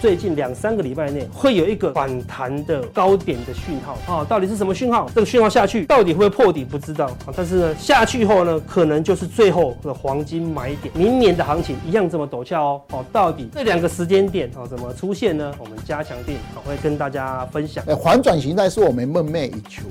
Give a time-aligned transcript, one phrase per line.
[0.00, 5.10] 最近两三个礼拜内会有一个反弹的高点的讯号啊，到底是什么讯号？
[5.12, 12.82] 这个讯号下去到底会不会破底不知道啊，但是呢下去后呢，可能就是最后的黄金买点，明年的行情一样这么陡峭哦。
[12.92, 15.52] 哦，到底这两个时间点哦怎么出现呢？
[15.58, 16.34] 我们加强錠
[16.64, 17.82] 会跟大家分享。
[17.88, 19.82] 哎，反转形态是我们梦寐以求。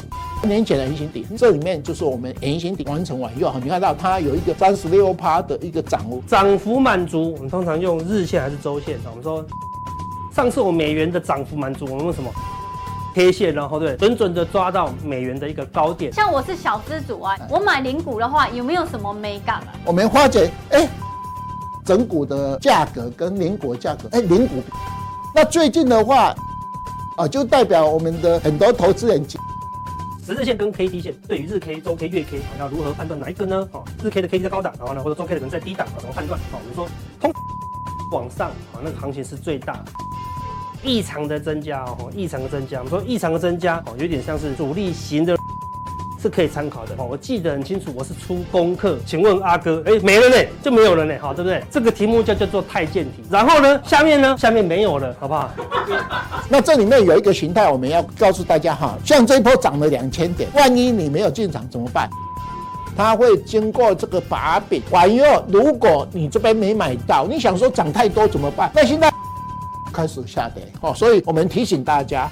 [0.47, 7.33] 年前的圆形顶，这里面就是我们圆形顶完成完以后，你看到它有一个三十六趴的一个涨幅，涨幅满足。
[7.33, 8.97] 我们通常用日线还是周线？
[9.09, 9.45] 我们说。
[10.37, 12.31] 上次我美元的涨幅满足，我们用什么
[13.15, 16.13] K 线，然后对，准准的抓到美元的一个高点。
[16.13, 19.73] 像我是小资主啊，我买零股的话，有没有什么美感啊？
[19.83, 20.87] 我们花姐，哎，
[21.83, 24.61] 整股的价格跟零股的价格，哎，零股，
[25.33, 26.35] 那最近的话，
[27.17, 29.25] 啊，就代表我们的很多投资人，
[30.23, 33.67] 十日线跟 K D 线，对于日 K、周 K、月 K，要如何判断哪一个呢？
[33.71, 36.39] 哦，日 K 的 K D 在高档，然后呢，或者周 K 的可能在低档，怎么判断？
[36.51, 36.87] 哦，我们说
[37.19, 37.33] 通
[38.11, 39.85] 往上，啊，那个行情是最大的。
[40.87, 42.79] 异常的增加哦，异常的增加。
[42.79, 45.35] 我们说异常的增加哦，有点像是主力型的，
[46.21, 47.05] 是可以参考的哦。
[47.09, 48.97] 我记得很清楚，我是出功课。
[49.05, 51.61] 请问阿哥，哎，没了呢，就没有了呢，好，对不对？
[51.69, 53.21] 这个题目叫叫做太监题。
[53.29, 55.51] 然后呢，下面呢，下面没有了，好不好？
[56.47, 62.09] 那这里面有一个形态，我们要告诉大家哈，像这一波涨了两千点，万一你没有进场怎么办？
[62.95, 68.71] 它会经过这个把柄，完以后，如果你这边没买到，你想说涨太多怎么办？
[68.73, 69.11] 那现在。
[69.97, 72.29] 开始下跌哦，所以我们提醒大家。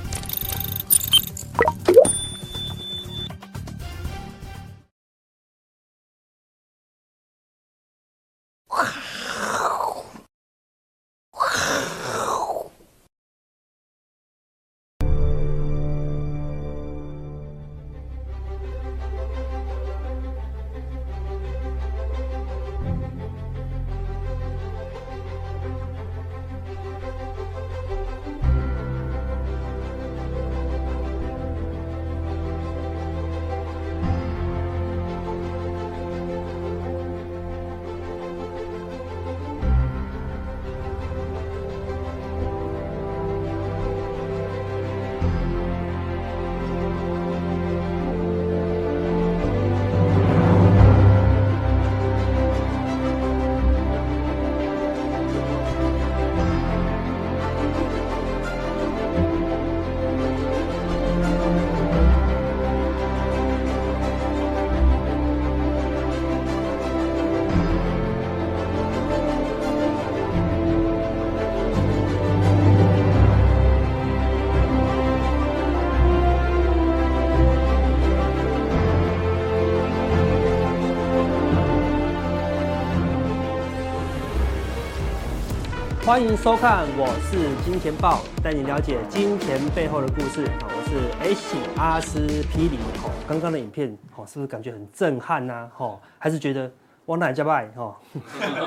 [86.05, 90.45] 欢迎收看，我是金钱豹，带你了解金钱背后的故事。
[90.61, 92.80] 好，我是 H 阿司匹林。
[93.02, 95.67] 好，刚刚的影片，好，是不是感觉很震撼呐？
[95.73, 96.71] 好，还是觉得
[97.05, 97.67] 我奶加拜？
[97.76, 97.98] 哈，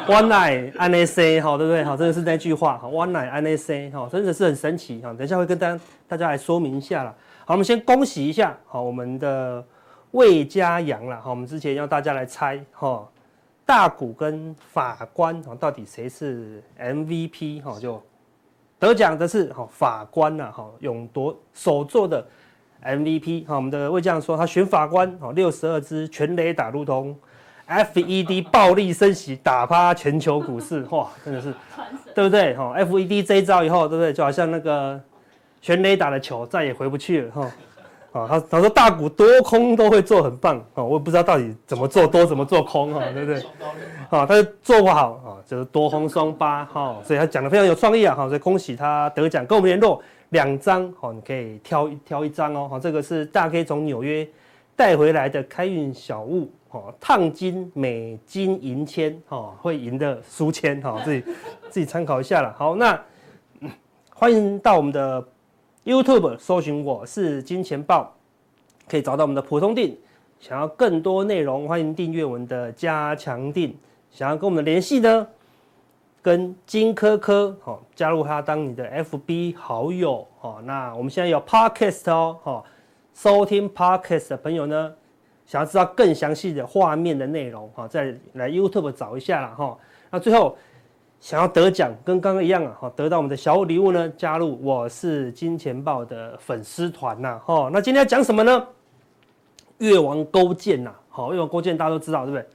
[0.09, 1.85] 我奶安内 C，好，对不对？
[1.85, 5.01] 好，真的是那句话，哈，我奶安内 C，哈，真的是很神奇。
[5.01, 7.15] 哈，等一下会跟大家大家来说明一下啦。
[7.45, 9.65] 好，我们先恭喜一下，好，我们的
[10.11, 11.21] 魏家阳了。
[11.21, 13.09] 好，我们之前要大家来猜，哈。
[13.69, 17.79] 大股跟法官到底谁是 MVP 哈？
[17.79, 18.03] 就
[18.79, 22.27] 得奖的是哈法官呐哈，勇夺首座的
[22.83, 23.57] MVP 哈。
[23.57, 27.15] 我们的魏将说他选法官哈，六十二支全垒打如通
[27.69, 31.53] FED 暴力升息打趴全球股市 哇，真的是
[32.15, 34.15] 对不对哈？FED 这一招以后对不对？
[34.15, 34.99] 就好像那个
[35.61, 37.53] 全垒打的球再也回不去了哈。
[38.11, 43.43] 啊，他他说大股多空都会做很棒啊，我也不知道到底怎么做多怎么做空哈，对不对？
[44.09, 54.27] 啊，他做不好啊，就是多空双八哈，所以他讲的非常有创意啊哈，所以恭喜他得奖，跟我们联络两张哦，你可以挑挑一张哦哈，这个是大 K 从纽约
[54.75, 61.21] 带回来的开运小物哦，烫金美金银签哈，会赢的书签哈，自己
[61.69, 62.55] 自己参考一下了。
[62.57, 62.99] 好，那
[64.15, 65.23] 欢迎到我们的。
[65.89, 68.13] YouTube 搜寻我是金钱豹，
[68.87, 69.95] 可以找到我们的普通錠。
[70.39, 73.73] 想要更多内容，欢迎订阅我们的加强錠。
[74.11, 75.27] 想要跟我们联系呢，
[76.21, 80.61] 跟金科科好加入他当你的 FB 好友哦。
[80.65, 82.67] 那我们现在有 Podcast 哦，好
[83.15, 84.93] 收听 Podcast 的朋友呢，
[85.47, 89.79] 想要知道更详细的画面的内容哈，再来 YouTube 找一下啦哈。
[90.11, 90.55] 那最后。
[91.21, 98.67] 想要得奖，跟刚刚一样啊，哈，得到我们的小礼物呢，加入我是金钱豹的粉丝团呐，哈，那今天要讲什么呢？
[99.79, 102.47] 越王勾践呐，好，越王勾践大家都知道对不对？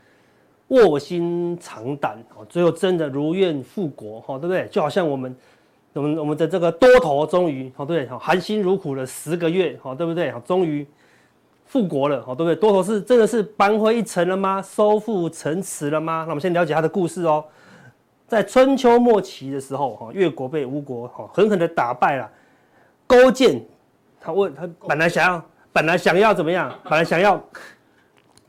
[0.70, 4.66] 卧薪尝胆，哦最后真的如愿复国，哈，对不对？
[4.72, 5.36] 就好像我们
[5.92, 10.32] 我们我们的这个多头终于，好对，好含辛茹苦了十个月，好对不对？
[10.32, 10.88] 好，终于
[11.66, 12.56] 复国了，好对不对？
[12.56, 14.62] 多头是真的是扳回一城了吗？
[14.62, 16.24] 收复城池了吗？
[16.26, 17.44] 那我们先了解他的故事哦。
[18.34, 22.30] 在春秋末期的时候，哈，越国被吴国哈狠狠的打败了。
[23.06, 23.64] 勾践，
[24.20, 26.74] 他问他本来想要，本来想要怎么样？
[26.84, 27.40] 本来想要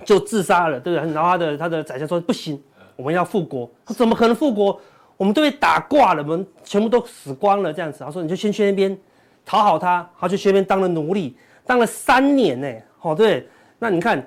[0.04, 1.12] 就自杀了，对不对？
[1.12, 2.58] 然后他的他的宰相说不行，
[2.96, 3.70] 我们要复国。
[3.84, 4.80] 他怎么可能复国？
[5.16, 8.02] 我们都被打挂了，我们全部都死光了，这样子。
[8.02, 8.98] 他说你就先去那边
[9.44, 11.36] 讨好他，他就去那边当了奴隶，
[11.66, 12.68] 当了三年呢。
[13.02, 13.46] 哦，对，
[13.78, 14.24] 那你看，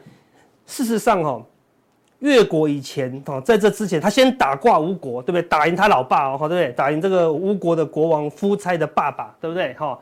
[0.66, 1.44] 事实上哈，
[2.20, 5.42] 越国以前哦，在这之前他先打挂吴国，对不对？
[5.42, 6.72] 打赢他老爸哦，对不对？
[6.74, 9.74] 打赢这个吴国的国王夫差的爸爸，对不对？
[9.74, 9.98] 哈，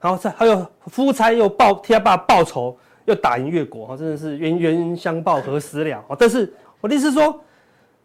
[0.00, 6.04] 然后再还有夫差又报替他爸报仇，又打赢越国，哈，真的是冤冤相报何时了？
[6.18, 7.40] 但是我的意思是说，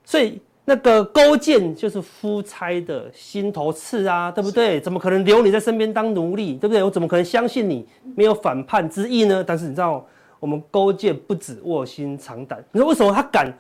[0.04, 0.42] 所以。
[0.66, 4.80] 那个勾践就是夫差的心头刺啊，对不对？
[4.80, 6.84] 怎么可能留你在身边当奴隶，对不对？
[6.84, 7.84] 我怎么可能相信你
[8.16, 9.44] 没有反叛之意呢？
[9.44, 10.06] 但是你知道，
[10.40, 13.54] 我们勾践不止卧薪尝胆，你说为什么他敢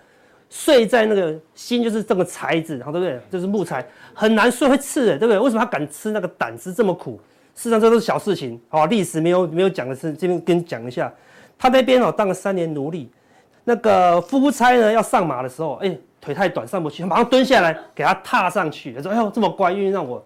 [0.49, 3.19] 睡在那个薪就是这个材质，好对不对？
[3.29, 5.39] 就是木材很难睡，会刺的，对不对？
[5.39, 7.19] 为什么他敢吃那个胆汁这么苦？
[7.55, 11.13] 事实上这都是小事情，好，历史没有没有讲的是这边跟你讲一下，
[11.57, 13.09] 他那边哦当了三年奴隶，
[13.63, 15.97] 那个夫差呢要上马的时候，哎。
[16.21, 18.91] 腿太短上不去，马上蹲下来给他踏上去。
[18.91, 20.21] 他说：“哎呦，这么乖，愿意让我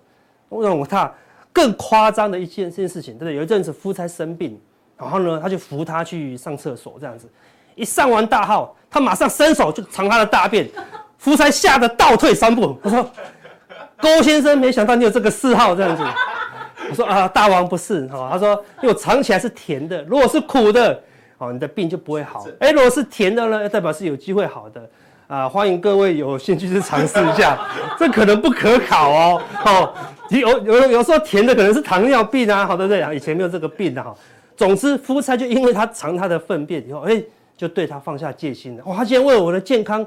[0.50, 1.14] 让我踏。”
[1.54, 3.36] 更夸张的一件件事情，对不对？
[3.36, 4.60] 有一阵子夫差生病，
[4.98, 7.30] 然后呢，他就扶他去上厕所，这样子。
[7.76, 10.70] 一上完大号，他马上伸手就尝他的大便。
[11.18, 13.10] 夫差吓得倒退三步，他说
[14.02, 16.04] ：“勾先生，没想到你有这个嗜好，这样子。”
[16.90, 18.50] 我说：“啊，大王不是哈。”他说
[18.84, 21.02] ：“因为我尝起来是甜的，如果是苦的，
[21.38, 22.46] 哦，你的病就不会好。
[22.60, 24.82] 哎，如果是甜的呢，代表是有机会好的。”
[25.28, 27.58] 啊，欢迎各位有兴趣去尝试一下，
[27.98, 29.42] 这可能不可考哦。
[29.66, 29.94] 哦，
[30.30, 33.16] 有有有时候甜的可能是糖尿病啊，好对不对？
[33.16, 34.14] 以前没有这个病的哈。
[34.56, 37.22] 总之，夫差就因为他尝他的粪便以后，哎，
[37.56, 38.84] 就对他放下戒心了。
[38.86, 40.06] 哇，他竟然为了我的健康，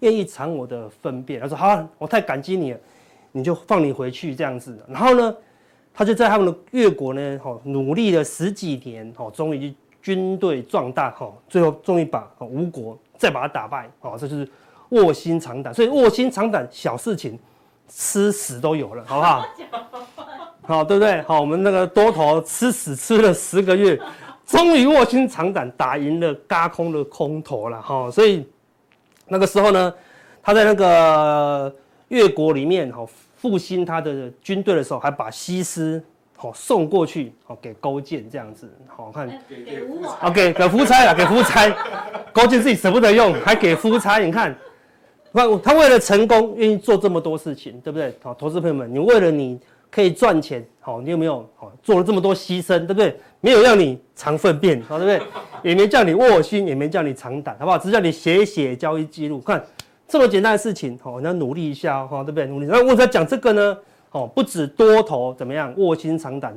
[0.00, 1.40] 愿意尝我的粪便。
[1.40, 2.78] 他说：“好，我太感激你了，
[3.32, 5.34] 你就放你回去这样子。”然后呢，
[5.92, 14.48] 他就在他们的越国呢，哈，努力了十几年，哈，终于军队壮大，哈，最后终于把吴国再把他打败，哦，这就是。
[14.90, 17.38] 卧薪尝胆，所以卧薪尝胆小事情，
[17.88, 19.44] 吃屎都有了，好不好？
[20.68, 21.22] 好，对不对？
[21.22, 23.98] 好，我们那个多头吃屎吃了十个月，
[24.46, 28.10] 终于卧薪尝胆打赢了轧空的空头了，哈。
[28.10, 28.46] 所以
[29.28, 29.94] 那个时候呢，
[30.42, 31.74] 他在那个
[32.08, 33.02] 越国里面，哈，
[33.34, 36.04] 复兴他的军队的时候，还把西施，
[36.36, 39.26] 好送过去，好给勾践这样子，好看。
[39.48, 40.28] 给夫差。
[40.28, 41.66] OK，给夫差了，给夫差。
[42.30, 44.54] 勾践自己舍不得用，还给夫差，你看。
[45.62, 48.14] 他为了成功，愿意做这么多事情，对不对？
[48.22, 49.58] 好，投资朋友们，你为了你
[49.90, 53.16] 可以赚钱，好，你有没有好做了这么多牺牲，对不对？
[53.40, 55.28] 没有让你尝粪便，好，对不对？
[55.70, 57.78] 也没叫你卧薪，也没叫你尝胆，好不好？
[57.78, 59.40] 只叫你写写交易记录。
[59.40, 59.64] 看
[60.06, 62.46] 这么简单的事情，好，你要努力一下，哈，对不对？
[62.46, 62.66] 努力。
[62.66, 63.78] 那我在讲这个呢，
[64.12, 66.54] 哦，不止多头怎么样，卧薪尝胆，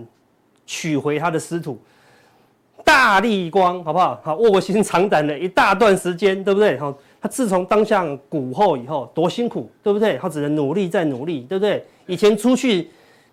[0.65, 1.79] 取回他的失土，
[2.83, 4.19] 大立光，好不好？
[4.23, 6.77] 好，卧薪尝胆了一大段时间，对不对？
[6.77, 6.95] 好。
[7.23, 10.17] 他自从当上股后以后，多辛苦，对不对？
[10.19, 11.85] 他只能努力再努力，对不对？
[12.07, 12.89] 以前出去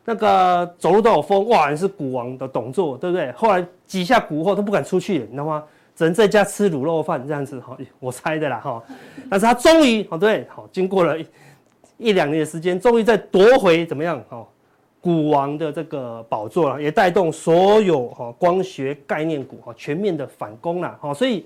[0.08, 3.30] 那个走路都有风，哇，你是股王的董座，对不对？
[3.32, 5.62] 后来几下股后都不敢出去，你知道吗？
[5.94, 8.82] 只能在家吃卤肉饭这样子，哈，我猜的啦，哈。
[9.28, 11.26] 但是他终于，哦，对，好，经过了一
[11.98, 14.18] 一两年的时间，终于再夺回怎么样？
[14.30, 14.46] 哦，
[14.98, 21.44] 股王的这个宝座了，也带动所有哈光学概念股哈全面的反攻了，哈，所以。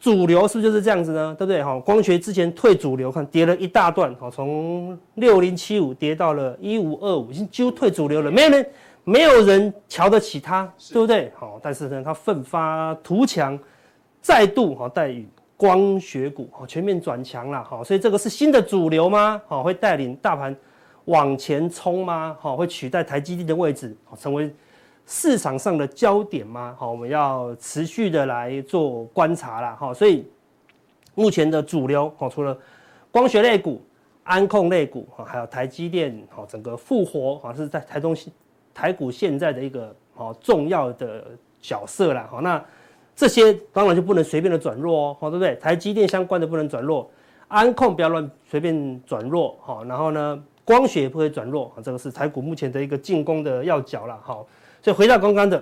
[0.00, 1.34] 主流是不是就是这样子呢？
[1.36, 1.62] 对不对？
[1.62, 8.66] 哈，光学之前退主流，看跌了一大段，哈，从六零七五跌到了一五二五，已经几乎退主流了，没有人，
[9.02, 11.32] 没有人瞧得起它，对不对？
[11.36, 13.58] 好，但是呢，它奋发图强，
[14.20, 19.42] 再度哈带领光学股哈全面转强了，哈，所以这个是新的主流吗？
[19.48, 20.54] 好，会带领大盘
[21.06, 22.36] 往前冲吗？
[22.38, 24.48] 好，会取代台积电的位置，好，成为。
[25.10, 26.76] 市场上的焦点吗？
[26.78, 29.74] 好，我们要持续的来做观察啦。
[29.74, 30.28] 哈，所以
[31.14, 32.54] 目前的主流，哈，除了
[33.10, 33.82] 光学类股、
[34.22, 38.14] 安控类股，哈，还有台积电，哈，整个复活，哈，是在台中
[38.74, 41.24] 台股现在的一个好重要的
[41.58, 42.28] 角色啦。
[42.30, 42.62] 好，那
[43.16, 45.54] 这些当然就不能随便的转弱哦，好，对不对？
[45.54, 47.10] 台积电相关的不能转弱，
[47.48, 54.46] 安控不要乱随便转弱，好，然后呢，光学也不会转弱，这个是台股目前的一个进攻的要角了，好。
[54.88, 55.58] 所以回到刚刚的，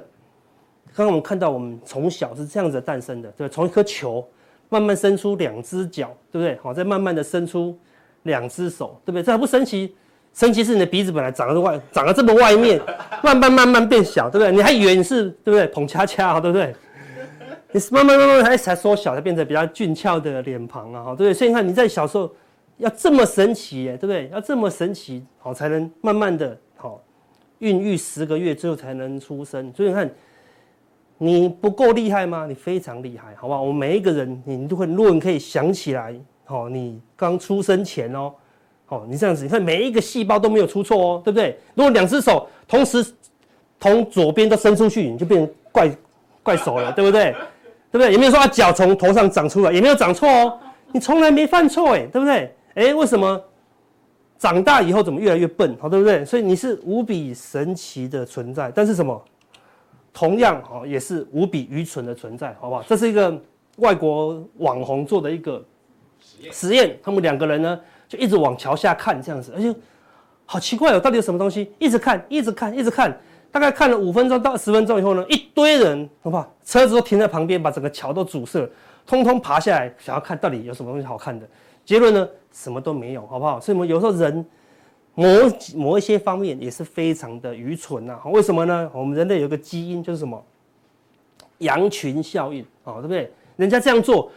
[0.95, 4.25] 刚刚我们看到我们从小是这样子诞生的，对，从一颗球
[4.69, 6.57] 慢慢伸出两只脚，对不对？
[6.63, 7.77] 好，再慢慢的伸出
[8.23, 9.25] 两只手，对不对？
[9.25, 9.97] 这还不神奇？
[10.33, 12.81] 神奇是你的鼻子本来长得外，长得这么外面，
[13.21, 14.53] 慢慢慢慢变小，对不对？
[14.53, 15.67] 你还以为你是对不对？
[15.67, 16.73] 捧恰恰，对不对？
[17.73, 21.35] 你是慢慢慢慢才才缩小，才变成比较俊俏的脸庞啊，对不对？
[21.35, 22.33] 所以你看你在小时候
[22.77, 24.31] 要这么神奇耶，对不对？
[24.33, 26.57] 要这么神奇，好才能慢慢的
[27.59, 29.73] 孕育十个月之后才能出生。
[29.75, 30.11] 所以你看。
[31.19, 32.45] 你不够厉害吗？
[32.47, 33.63] 你非常厉害，好不好？
[33.63, 36.15] 我们每一个人，你都会，如果你可以想起来，
[36.47, 38.31] 哦，你刚出生前哦，
[38.89, 41.59] 哦，你这样子，你看每一个细胞都没有出错哦，对不对？
[41.75, 43.03] 如果两只手同时
[43.81, 45.91] 从左边都伸出去，你就变成怪
[46.43, 47.33] 怪手了，对不对？
[47.91, 48.13] 对不对？
[48.13, 50.59] 也没有说他脚从头上长出来，也没有长错哦，
[50.93, 52.55] 你从来没犯错，哎，对不对？
[52.75, 53.43] 哎，为什么
[54.39, 55.77] 长大以后怎么越来越笨？
[55.81, 56.25] 好，对不对？
[56.25, 59.23] 所以你是无比神奇的存在，但是什么？
[60.13, 62.83] 同样哦，也是无比愚蠢的存在，好不好？
[62.89, 63.39] 这是一个
[63.77, 65.63] 外国网红做的一个
[66.51, 67.79] 实验，他们两个人呢
[68.09, 69.75] 就一直往桥下看，这样子，而且
[70.47, 71.71] 好奇怪哦，到底有什么东西？
[71.79, 73.15] 一直看，一直看，一直看，
[73.53, 76.51] 大概看了五分钟到十分钟以后呢，一堆人，好不好？
[76.65, 78.67] 车子都停在旁边，把整个桥都阻塞，
[79.07, 81.47] 通通爬下来想要看到底有什么东西好看的，
[81.87, 83.59] 结论呢，什么都没有，好不好？
[83.59, 84.45] 所以我们有时候人。
[85.19, 85.27] 某
[85.75, 88.91] 某一些方面也是非常的愚蠢呐，为什么呢？
[88.93, 90.45] 我们人类有个基因就是什么？
[91.61, 93.33] 羊群效应，哦，对不对？
[93.57, 94.31] 人家这样做，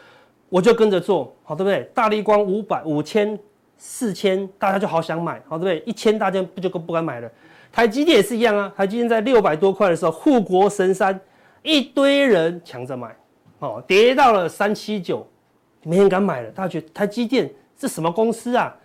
[0.48, 1.84] 我就跟着做，好，对不对？
[1.94, 3.38] 大立光五百、五千、
[3.78, 5.84] 四千，大家就好想买，好，对不对？
[5.86, 7.30] 一千大家不就不敢买了？
[7.74, 11.20] 台积电也是一样啊，台积电在六百多块的时候，护国神山，
[11.62, 13.14] 一堆人抢着买，
[13.60, 15.28] 哦，跌到了三七九，
[15.84, 18.76] 没人敢买了，大家觉得台积电是什么公司啊？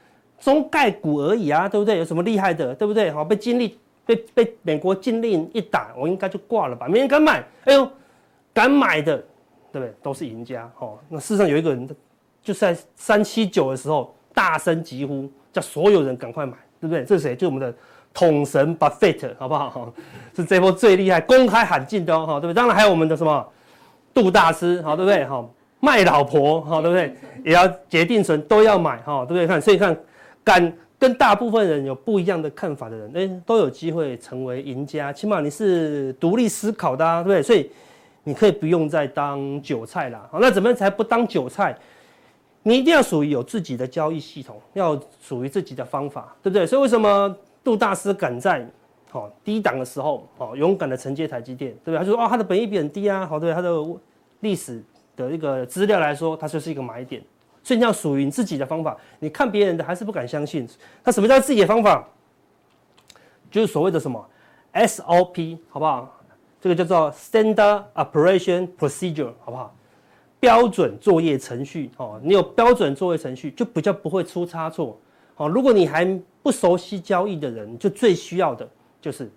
[0.40, 1.98] 中概股而已啊，对不对？
[1.98, 3.10] 有什么厉害的，对不对？
[3.10, 3.72] 好，被禁令
[4.04, 6.86] 被被美国禁令一打，我应该就挂了吧？
[6.86, 7.42] 没人敢买。
[7.64, 7.88] 哎呦，
[8.52, 9.16] 敢买的，
[9.72, 9.94] 对不对？
[10.02, 10.70] 都是赢家。
[10.78, 11.88] 哦，那世上有一个人，
[12.42, 17.04] 就是在三七九的时候大声疾呼，叫所有人赶快买，对不对？
[17.04, 17.34] 这是谁？
[17.34, 17.74] 就我们的
[18.12, 19.90] 统神巴菲特，好不好？
[20.36, 22.54] 是这波最厉害，公开喊进的哦，对不对？
[22.54, 23.48] 当然还有我们的什么
[24.12, 25.24] 杜大师，好，对不对？
[25.24, 25.50] 好，
[25.84, 27.14] 卖老婆，好，对不对？
[27.44, 29.46] 也要决定成，都要买，哈，对不对？
[29.46, 29.94] 看，所以看。
[30.46, 35.10] 敢跟大部分人有不一样的看法的人，哎，都有机会成为赢家。
[35.10, 37.42] 起码你是独立思考的，啊，对不对？
[37.42, 37.70] 所以
[38.24, 40.28] 你可以不用再当韭菜啦。
[40.30, 41.74] 好，那怎么样才不当韭菜？
[42.62, 46.66] 你一定要属于有自己的交易系统，要属于自己的方法，对不对？
[46.66, 48.66] 所以为什么杜大师敢在
[49.10, 51.98] 好低档的时候，好勇敢的承接台积电，对不对？
[51.98, 53.70] 他就说哦，他的本益比很低啊，好，对，他的
[54.40, 54.82] 历史
[55.16, 57.23] 的一个资料来说，它就是一个买点。
[57.62, 60.68] 所以你要属于你自己的方法，你看别人的还是不敢相信。
[61.02, 62.06] 那什么叫自己的方法？
[63.50, 64.28] 就是所谓的什么
[64.73, 66.21] SOP，好不好？
[66.61, 69.75] 这个叫做 Standard Operation Procedure，好不好？
[70.40, 75.00] 标准作业程序哦，你有标准作业程序，就比较不会出差错。
[75.37, 76.04] 哦，如果你还
[76.42, 78.68] 不熟悉交易的人，就最需要的
[79.00, 79.30] 就是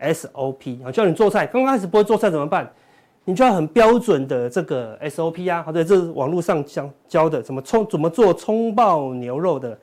[0.00, 0.84] SOP。
[0.84, 2.68] 啊，叫你做菜，刚开始不会做菜怎么办？
[3.28, 9.78] 你就要很标准的这个 SOP 啊，好的，这是网络上教教的，怎么葱怎么做葱爆牛肉的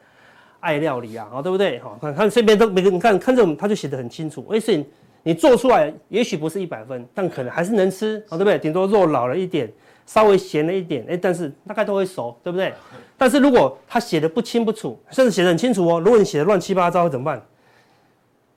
[0.59, 1.77] 爱料理啊，好，对不对？
[1.77, 4.43] 好，看看这边都每个你看看这种，他就写得很清楚。
[4.49, 4.83] 哎，所以
[5.21, 8.57] 你做出来也许不是一百分，但可能还是能吃，好，对不对？
[8.57, 9.71] 顶多肉老了一点，
[10.07, 12.73] 稍微咸了一点，哎，但是大概都会熟，对不对？
[13.15, 17.39] 但是如果他写的不清不楚，甚至写的很清楚哦，如果你写的乱七八糟怎么办？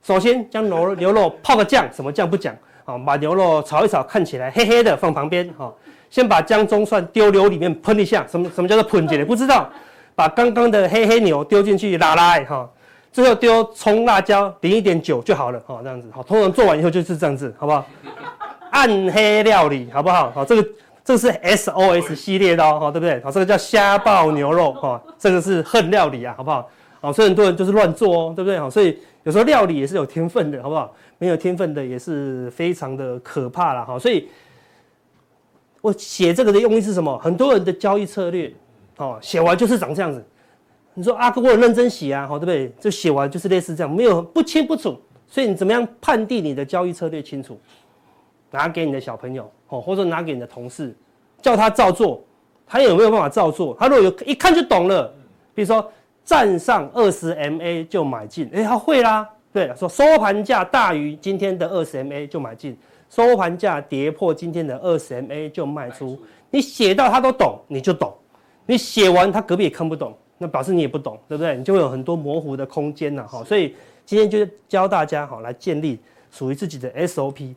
[0.01, 2.57] 首先将牛牛肉泡个酱，什么酱不讲。
[2.97, 5.47] 把牛肉炒一炒，看起来黑黑的，放旁边。
[5.57, 5.73] 哈，
[6.09, 8.25] 先把姜葱蒜丢流里面喷一下。
[8.29, 9.23] 什么什么叫做喷姐？
[9.23, 9.69] 不知道。
[10.15, 12.69] 把刚刚的黑黑牛丢进去拉拉，哈，
[13.09, 15.59] 最后丢葱辣椒，淋一点酒就好了。
[15.65, 16.09] 哈，这样子。
[16.13, 17.85] 好，通常做完以后就是这样子，好不好？
[18.71, 20.29] 暗黑料理，好不好？
[20.31, 20.69] 好，这个
[21.05, 23.21] 这个是 SOS 系列的哦，对不对？
[23.23, 26.69] 好，这个叫虾爆牛肉，哈，这个是恨料理啊，好不好？
[26.99, 28.59] 好，所以很多人就是乱做哦，对不对？
[28.59, 30.93] 好，所以有时候料理也是有天分的，好不好？
[31.19, 34.27] 没有天分的也是非常的可怕了哈，所以
[35.81, 37.15] 我写这个的用意是什么？
[37.19, 38.51] 很多人的交易策略，
[38.97, 40.25] 哦，写完就是长这样子。
[40.93, 42.73] 你说阿哥，我认真写啊，好对不对？
[42.79, 44.99] 就写完就是类似这样，没有不清不楚。
[45.27, 47.59] 所以你怎么样判定你的交易策略清楚？
[48.51, 50.95] 拿给你的小朋友哦，或者拿给你的同事，
[51.41, 52.23] 叫他照做，
[52.65, 53.75] 他有没有办法照做？
[53.79, 55.13] 他如果有一看就懂了，
[55.53, 55.91] 比如说
[56.25, 59.29] 站上二十 MA 就买进，哎，他会啦。
[59.51, 62.77] 对了，说收盘价大于今天的二十 MA 就买进，
[63.09, 66.19] 收盘价跌破今天的二十 MA 就卖出。
[66.51, 68.09] 你写到他都懂，你就懂；
[68.65, 71.57] 你写完他隔壁也看不懂，那表示你也不懂，对不对？
[71.57, 73.43] 你就会有很多模糊的空间了，哈。
[73.43, 73.75] 所以
[74.05, 75.99] 今天就教大家哈，来建立
[76.31, 77.53] 属于自己的 SOP。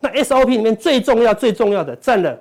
[0.00, 2.38] 那 SOP 里面最重要、最重要的占了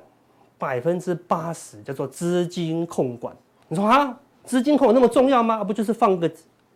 [0.59, 3.35] 百分之八十，叫做资金控管。
[3.67, 5.63] 你说啊，资金控管那么重要吗？
[5.63, 6.31] 不就是放个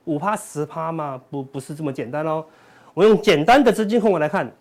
[0.05, 1.21] 五趴十趴吗？
[1.29, 2.43] 不，不是这么简单哦。
[2.93, 4.51] 我用简单的资金控管来看，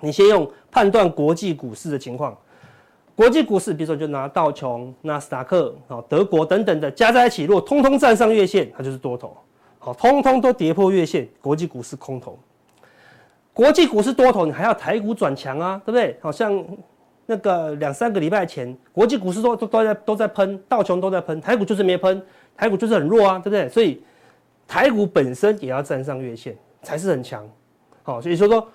[0.00, 2.36] 你先用判断国际股市的情况。
[3.14, 9.36] 国际股市，比如说就拿道琼、纳斯达克、好德国等等的加在一起，如果通通站上月线，它就是多头。
[9.78, 12.38] 好，通通都跌破月线，国际股市空头。
[13.52, 16.16] 国际股市多头，你还要台股转强啊，对不对？
[16.22, 16.64] 好像
[17.26, 22.20] 那个两三个礼拜前，国际股市都都都在都在喷，道琼都在喷，台股就是没喷，
[22.56, 23.68] 台股就是很弱啊，对不对？
[23.68, 24.02] 所以
[24.72, 27.46] 台股本身也要站上月线才是很强。
[28.02, 28.66] 好，所以说说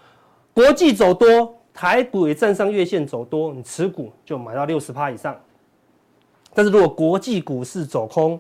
[0.54, 1.56] 国际走多。
[1.74, 5.36] 台股也站上月线走多，你持股就买到六十趴以上。
[6.54, 8.40] 但是如果国际股市走空，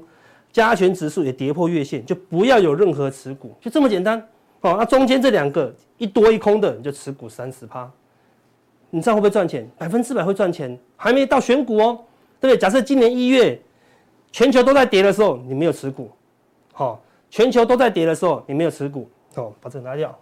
[0.51, 4.19] 加权指数也跌破月线，就不要有任何持股，就这么简单。
[4.61, 7.89] 哦，那中间这两个一多一空的，你就持股三十趴。
[8.89, 9.67] 你知道会不会赚钱？
[9.77, 10.77] 百分之百会赚钱。
[10.95, 11.99] 还没到选股哦，
[12.39, 12.57] 对不对？
[12.57, 13.59] 假设今年一月
[14.31, 16.09] 全球都在跌的时候，你没有持股，
[16.73, 16.99] 好，
[17.29, 20.17] 全球都在跌的时候，你没有持股，哦，把这拿掉，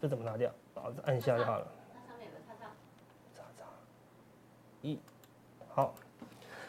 [0.00, 0.50] 这怎么拿掉？
[0.74, 1.66] 好，按一下就好了。
[4.82, 4.98] 一
[5.74, 5.94] 好，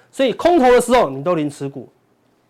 [0.10, 1.89] 所以空头的时候你都零持股，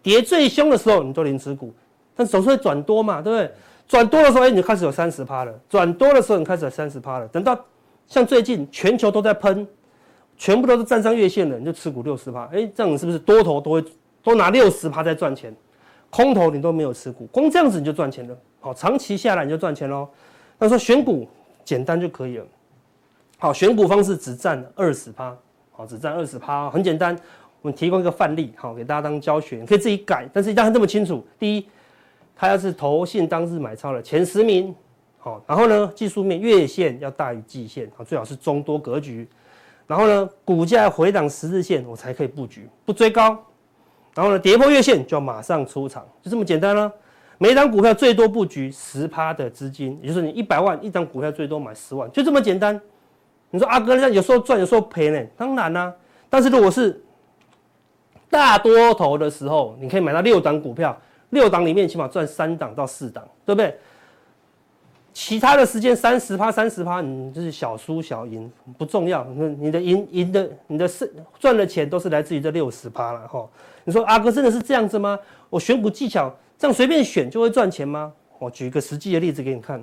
[0.03, 1.73] 跌最凶的时候你都零持股，
[2.15, 3.51] 但总是会转多嘛，对不对？
[3.87, 7.27] 转多的时候，哎，你就开始有三十趴了；转多的时候，你开始有三十趴了。
[7.27, 7.59] 等到
[8.07, 9.67] 像最近全球都在喷，
[10.37, 12.45] 全部都是站上月线的，你就持股六十趴。
[12.53, 13.85] 哎，这样是不是多头都会
[14.23, 15.55] 都拿六十趴在赚钱？
[16.09, 18.37] 空头你都没有持股，光这样子你就赚钱了。
[18.59, 20.07] 好，长期下来你就赚钱喽。
[20.57, 21.27] 那说选股
[21.63, 22.45] 简单就可以了。
[23.37, 25.35] 好，选股方式只占二十趴。
[25.71, 27.13] 好，只占二十趴，很简单。
[27.61, 30.25] 我们提供一个范例，好，给大家当教学，你可以自己改。
[30.31, 31.67] 但是一定要这么清楚：第一，
[32.33, 34.73] 它要是投信当日买超的前十名，
[35.17, 39.27] 好，然后呢，技术面月线要大于季线，好，最好是中多格局。
[39.85, 43.37] 然后呢，股价回档十日线，我才可以布局，不追高。
[44.15, 46.91] 然后呢，跌破月线就要马上出场，就这么简单了。
[47.37, 52.79] 每一档股票最多布局十趴的资金，也就是你一百万一张股票最多买十万，就这么简单。
[53.51, 55.21] 你说阿哥，那有时候赚，有时候赔呢？
[55.37, 55.93] 当然啦、
[56.29, 57.03] 但是如果是
[58.29, 60.97] 大多头的时候，你可以买到六档股票，
[61.31, 63.77] 六档里面起码赚三档到四档，对不对？
[65.15, 69.23] 其他的时间三十趴、三十趴，你就是小输小赢，不重要。
[69.23, 73.47] 你的赢赢的，你的是赚的钱都是来自于这六十趴了哈。
[73.85, 75.17] 你说阿哥真的是这样子吗？
[75.49, 78.11] 我选股技巧这样随便选就会赚钱吗？
[78.39, 79.81] 我举一个实际的例子给你看。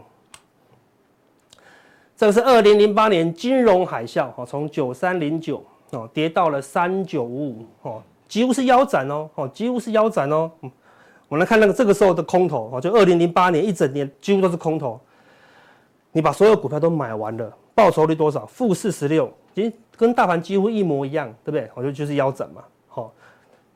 [2.14, 10.50] 这个是二零零八年金融海啸，哈，从九三零九哦跌到了三九五五，哦，几乎是腰斩哦，哦，几乎是腰斩哦。
[11.28, 15.00] 我们来看那个这个时候的空头，哦，就二零零八年一整年几乎都是空头。
[16.12, 18.46] 你把所有股票都买完了，报酬率多少？
[18.46, 21.68] 负四十六，其实跟大盘几乎一模一样，对不对？
[21.74, 23.12] 我觉得就是腰斩嘛，好，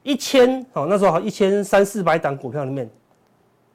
[0.03, 2.89] 一千哦，那时候好一千三四百档股票里面。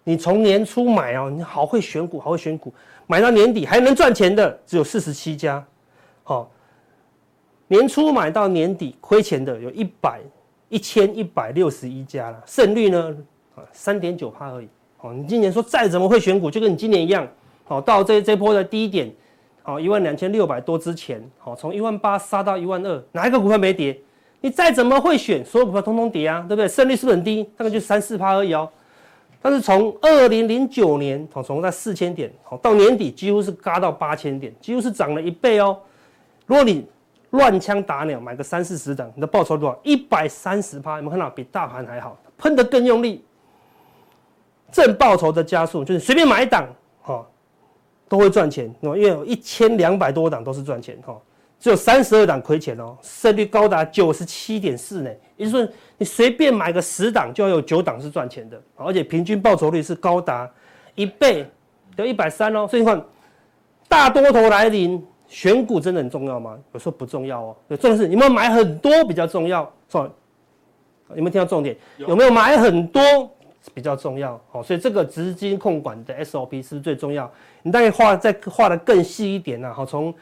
[0.04, 2.74] 你从年初买哦，你好会选股，好会选股，
[3.06, 5.64] 买到年底还能赚钱的只有四十七家，
[6.24, 6.50] 好，
[7.68, 10.20] 年初买到年底亏钱的有一百
[10.70, 13.16] 一千一百六十一家了，胜率呢
[13.56, 14.68] 啊三点九趴而已，
[15.02, 17.28] 哦，你今年说再怎么会选股，就跟你今年一样，
[17.72, 19.10] 好，到这这波的低点，
[19.64, 23.98] 好一万两千六百多之前，好从一万八杀到一万二，哪一个股票没跌？
[24.42, 26.68] 你再怎么会选，所有股票通通跌啊，对不对？
[26.68, 27.50] 胜率是不是很低？
[27.56, 28.70] 大概就三四趴而已哦。
[29.42, 35.80] 但是从二零零九年，哦，从在四千点，好到年底几乎是嘎到八千点，几乎是涨了一倍哦。
[36.46, 36.86] 如果你
[37.30, 39.80] 乱枪打鸟买个三四十档，你的报酬多少？
[39.84, 41.30] 一百三十趴，有没有看到？
[41.30, 43.24] 比大盘还好，喷得更用力。
[44.74, 46.68] 正报酬的加速就是随便买一档，
[48.12, 51.18] 都会赚钱，因为有一千两百多档都是赚钱，哈。
[51.58, 55.10] 只有三十二档亏钱哦，胜率高达九十七点四呢。
[55.38, 60.50] 也就是说，你随便买个十档，就要有九档是赚钱的，而且平均报酬率是高达
[60.94, 61.50] 一倍，
[61.96, 62.68] 得一百三哦。
[62.68, 63.02] 所以你看，
[63.88, 66.60] 大多头来临，选股真的很重要吗？
[66.74, 67.56] 有时候不重要哦。
[67.70, 70.10] 重点是你们买很多比较重要，是吧？
[71.12, 71.78] 有没有听到重点？
[71.96, 73.02] 有没有买很多
[73.74, 74.40] 比较重要？
[74.50, 77.32] 好，所以这个资金控管的 SOP 是不是最重要？
[77.64, 79.74] 你大概画再画得更细一点呢？
[79.74, 80.14] 好，从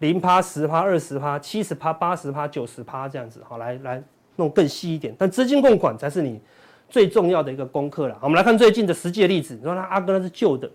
[0.00, 4.02] 零趴、十趴、二十趴、七十趴、八十趴、九十趴这样子，好，来来
[4.36, 5.14] 弄更细一点。
[5.18, 6.40] 但资金控管才是你
[6.88, 8.16] 最重要的一个功课了。
[8.20, 9.54] 我们来看最近的实际的例子。
[9.54, 10.70] 你说那阿哥那是旧的，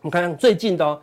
[0.00, 1.00] 我们看看最近的哦。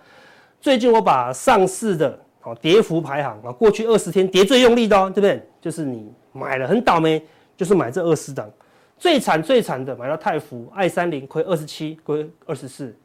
[0.59, 5.47] 最近我把上市的哦跌幅排行啊，过去二十天跌最用力的哦，对不对？
[5.61, 7.21] 就是你买了很倒霉，
[7.55, 8.49] 就是买这二十档，
[8.97, 12.95] 最惨最惨的买到泰福、爱三零亏二十七，亏二十四。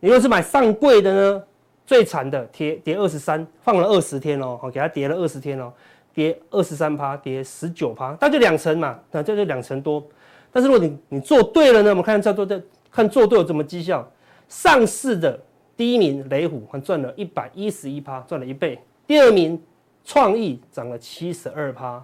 [0.00, 1.42] 你若是买上柜的呢？
[1.86, 5.72] 最惨的跌跌二十三，放了二十天哦，好，给它跌了二十天哦，
[6.14, 10.06] 跌二十三趴，跌十九趴，那就两成嘛，那这就两成多。
[10.52, 14.08] 但是如果你你做对了呢，我们看叫做这看做对有什么绩效？
[14.48, 15.40] 上市的
[15.76, 18.78] 第一名雷虎还赚了一百一十一趴，赚了一倍。
[19.06, 19.60] 第二名
[20.04, 22.00] 创意涨了七十二趴。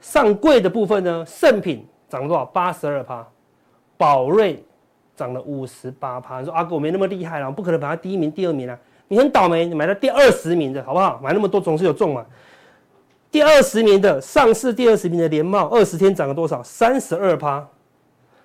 [0.00, 2.44] 上柜的部分呢，盛品涨了多少？
[2.46, 3.26] 八十二趴。
[3.96, 4.64] 宝瑞
[5.16, 6.40] 涨了五十八趴。
[6.40, 8.78] 你说阿哥我没那么厉害啦，我不可能把它第一名、第二名啊。
[9.08, 11.20] 你很倒霉，你买了第二十名的好不好？
[11.22, 12.24] 买那么多总是有中嘛。
[13.30, 16.62] 第二十名的上市，第二十名的联茂，二十天涨了多少？
[16.62, 17.66] 三十二趴。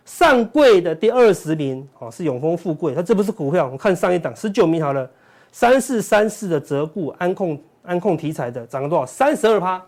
[0.06, 5.10] 上柜的第二十名哦，是永丰富贵，它这不是股票，我们看上一档十九名好了，
[5.52, 9.06] 三四三四的折固安控安控题材的涨了多少？
[9.06, 9.82] 三十二趴。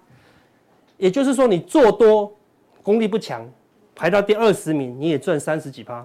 [0.97, 2.31] 也就是说，你做多
[2.83, 3.43] 功力不强，
[4.01, 6.03] 排到第二十名，你也赚三十几趴。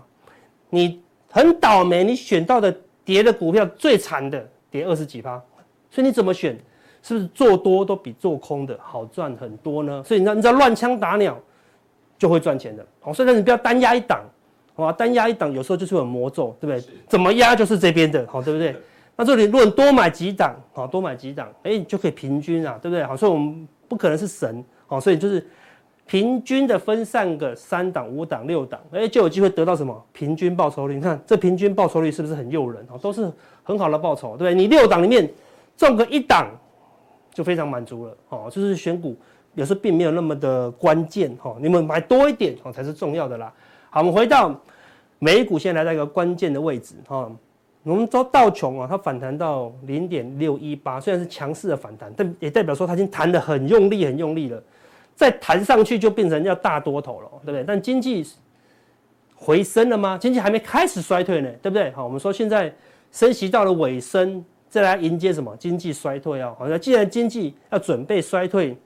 [0.68, 2.70] 你很倒霉，你选到的
[3.06, 5.42] 跌的股票最惨的跌二十几趴，
[5.90, 6.54] 所以你怎么选？
[7.02, 10.02] 是不是做多都比做空的好赚很多呢？
[10.04, 11.40] 所以你知道，你知道乱枪打鸟
[12.18, 12.84] 就会赚钱的。
[13.00, 14.22] 好，所以你不要单压一档，
[14.74, 14.92] 好吧？
[14.92, 16.94] 单压一档有时候就是有魔咒，对不对？
[17.08, 18.76] 怎么压就是这边的，好，对不对？
[19.16, 23.02] 那这里如果你多买几档，好，多买几档，哎，你就可以平均啊，对不对？
[23.04, 25.46] 好，所以我们不可能是神，好，所以就是
[26.06, 30.94] 平均的分散个三档、五档、六档，哎，就有机会得到什么平均报酬率？
[30.94, 32.86] 你看这平均报酬率是不是很诱人？
[32.88, 33.30] 好，都是
[33.62, 34.54] 很好的报酬，对不对？
[34.54, 35.28] 你六档里面
[35.76, 36.48] 中个一档。
[37.36, 39.14] 就非常满足了哦，就是选股
[39.52, 43.52] 有时候并没有那么的关键哈，你们买多一点哦才是重要的啦。
[43.90, 44.58] 好，我们回到
[45.18, 47.30] 美股，现在来到一个关键的位置哈。
[47.82, 54.62] 我们说道琼啊，它反弹到零点六一八，虽然是强势的反弹，但也代表说它已经弹得很用力、很用力了。
[55.16, 57.64] 再弹上去就变成要大多头了，对不对？
[57.64, 58.24] 但经济
[59.34, 60.16] 回升了吗？
[60.16, 61.90] 经济还没开始衰退呢，对不对？
[61.90, 62.72] 好，我们说现在
[63.10, 64.44] 升息到了尾声。
[64.68, 66.54] 再来迎接什么经济衰退啊？
[66.58, 68.76] 好，那既然经济要准备衰退，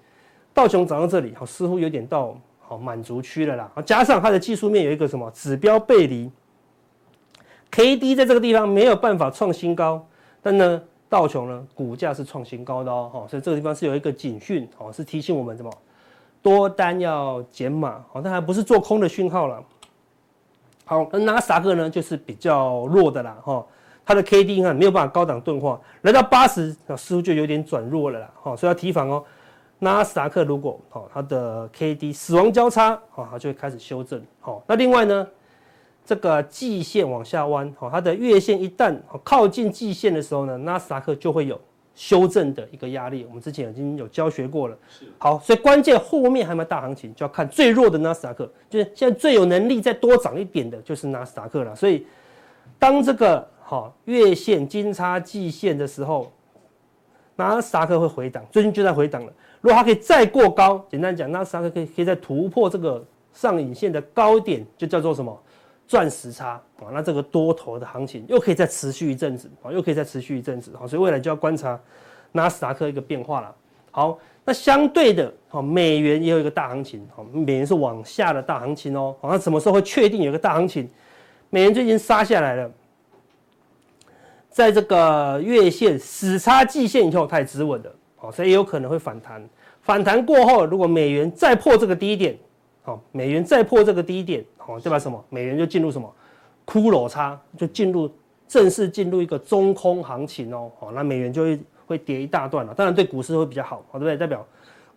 [0.55, 3.73] 道琼涨到这里，好，似乎有点到好满足区了啦。
[3.85, 6.31] 加上它的技术面有一个什么指标背离
[7.71, 10.07] ，K D 在这个地方没有办法创新高，
[10.43, 15.73] 但呢，道琼呢股价是创新高的哦，所以这个地方是有一个警讯，好，是提醒我们什么
[16.43, 19.63] 多单要减码，好，但还不是做空的讯号了。
[20.85, 23.65] 好，那纳斯达克呢就是比较弱的啦，哈。
[24.03, 29.23] 它的 K D 哈没有办法高档钝化，来到八十，那似乎就有点转弱了啦，好，所以要提防哦。
[29.79, 34.65] 纳斯达克如果好，它的 K D 死亡交叉，好，它就会开始修正，好。
[34.67, 35.25] 那另外呢，
[36.05, 41.61] 这个季线往下弯，好，它的月线一旦靠近季线的时候呢，纳斯达克就会有
[41.95, 43.25] 修正的一个压力。
[43.29, 44.77] 我们之前已经有教学过了，
[45.19, 51.75] 好，所以关键后面还有没有大行情，就要看最弱的纳斯达克，就是现在最有能力再多涨一点的，就是纳斯达克了。
[51.75, 52.07] 所以
[52.79, 56.33] 当这个好，月线金叉季线的时候，
[57.37, 59.33] 纳斯达克会回档，最近就在回档了。
[59.61, 65.39] 如果它可以再过高，简单讲，纳斯达克可以可以再突破这个上影线的高点，就叫做什么
[65.91, 66.87] 赚时差啊？
[66.93, 70.73] 那这个多头的行情又可以再持续一阵子啊，又可以再持续一阵子。
[70.79, 71.77] 好，所以未来就要观察
[72.31, 73.53] 纳斯达克一个变化了。
[73.91, 79.17] 好，那相对的，好，美元也有一个大行情，好，美元是往下的大行情哦。
[79.21, 80.89] 好，那什么时候会确定有一个大行情？
[81.49, 82.71] 美元最近杀下来了。
[84.49, 89.45] 在这个月线死叉季线以后，它也止稳的，好，所以也有可能会反弹。
[89.83, 92.39] 反弹过后，如果美元再破这个低点，
[93.13, 95.23] 美元再破这个低点，好，代表什么？
[95.29, 96.11] 美元就进入什么？
[96.67, 98.11] 骷髅差，就进入
[98.47, 102.73] 正式进入一个中空行情哦，好，那美元就会会跌一大段了。
[102.73, 104.17] 当然对股市会比较好，好，对不对？
[104.17, 104.47] 代表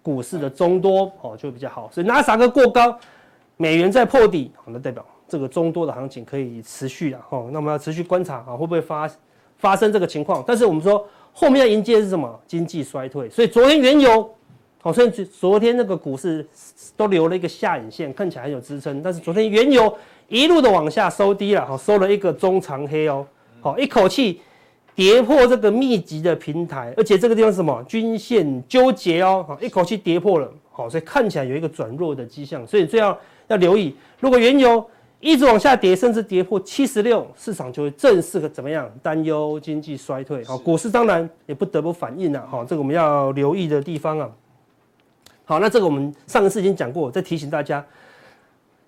[0.01, 1.89] 股市的中多，哦，就会比较好。
[1.91, 2.97] 所以纳斯达克过高，
[3.57, 9.09] 美元再破底，好，那代表这个中多的行情可以持续了，哦，那我们要持续观察啊，会不会发？
[9.55, 12.37] 发生这个情况，但是我们说后面要迎接的是什么？
[12.45, 14.29] 经济衰退，所以昨天原油，
[14.83, 16.45] 好，所以昨天那个股市
[16.97, 19.01] 都留了一个下影线，看起来很有支撑。
[19.01, 23.25] 但是昨天原油一路的往下收低了，好，收了一个中长黑哦，
[23.61, 24.41] 好，一口气
[24.93, 27.81] 跌破这个密集的平台，而且这个地方是什么？
[27.87, 33.17] 均线纠结哦，好，一口气跌破了，好，所以看起来有一个转弱的迹象，所以最要
[33.47, 34.85] 要留意，如果原油。
[35.25, 38.91] 一直往下跌，甚至跌破七十六，市场就会正式的怎么样？
[39.01, 40.43] 担忧经济衰退。
[40.43, 42.45] 好，股市当然也不得不反应了。
[42.45, 44.29] 好，这个我们要留意的地方啊。
[45.45, 47.85] 好，那这个我们上一次已经讲过，再提醒大家，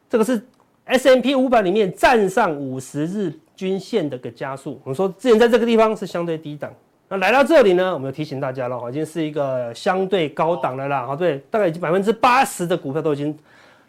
[0.09, 0.41] 这个是
[0.85, 4.79] S&P 五百里面站上五十日均线的个加速。
[4.83, 6.71] 我们说之前在这个地方是相对低档，
[7.09, 11.05] 那来到这里呢，我们要提醒大家了，已经是一个相对高档的啦。
[11.05, 13.37] 好，对，大概已经百分之八十的股票都已经。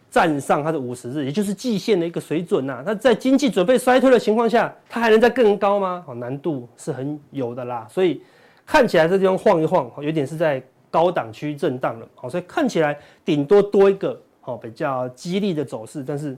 [0.09, 2.83] 站上它的五十日，也就是季线的一个水准呐、啊。
[2.85, 6.01] 那在经济准备衰退的情况下，它还能再更高吗？
[6.07, 7.85] 哦，难度是很有的啦。
[7.91, 8.21] 所以
[8.65, 10.63] 看起来这地方晃一晃，有点是在
[10.97, 12.07] 高档区震荡了。
[12.15, 16.35] 好，所以看起来顶多多一个好比较激励的走势，但是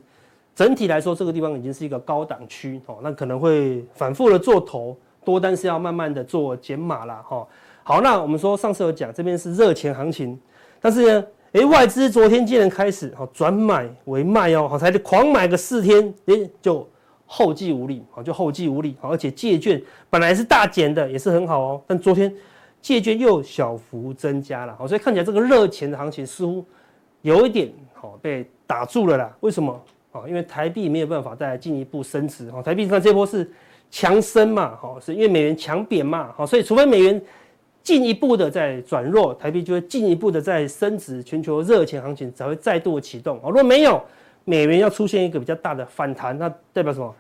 [0.53, 7.47] 整体来说，这个地方已经是一个高档区哦，那可能会反复的做头，多单是要慢慢的做减码了哈。
[7.83, 10.37] 好，那我们说上次有讲，这边是热钱行情，
[10.81, 16.85] 但是呢，诶，外资昨天竟然开始哦转买为卖哦，好才狂买个四天，诶，就
[17.25, 22.33] 后继无力，好就后继无力，而且借券本来是大减的，也是很好哦，但昨天
[22.81, 26.65] 借券又小幅增加了，好，所以看起来这个热钱的行情似乎
[27.21, 29.35] 有一点好被打住了啦。
[29.41, 29.83] 为什么？
[30.11, 33.47] 啊，因为台币没有办法再进一步升值，哈，台币看这波是
[33.91, 37.21] 强升嘛，哈，是因为美元强贬嘛，好，所以除非美元
[37.83, 43.37] 进一步的在转弱，台币就会进一步的在升值，全球热钱行情才会再度启动。
[43.43, 44.01] 哦，如果没有，
[44.45, 47.13] 美元要出现一个比较大的反弹，那代表什么？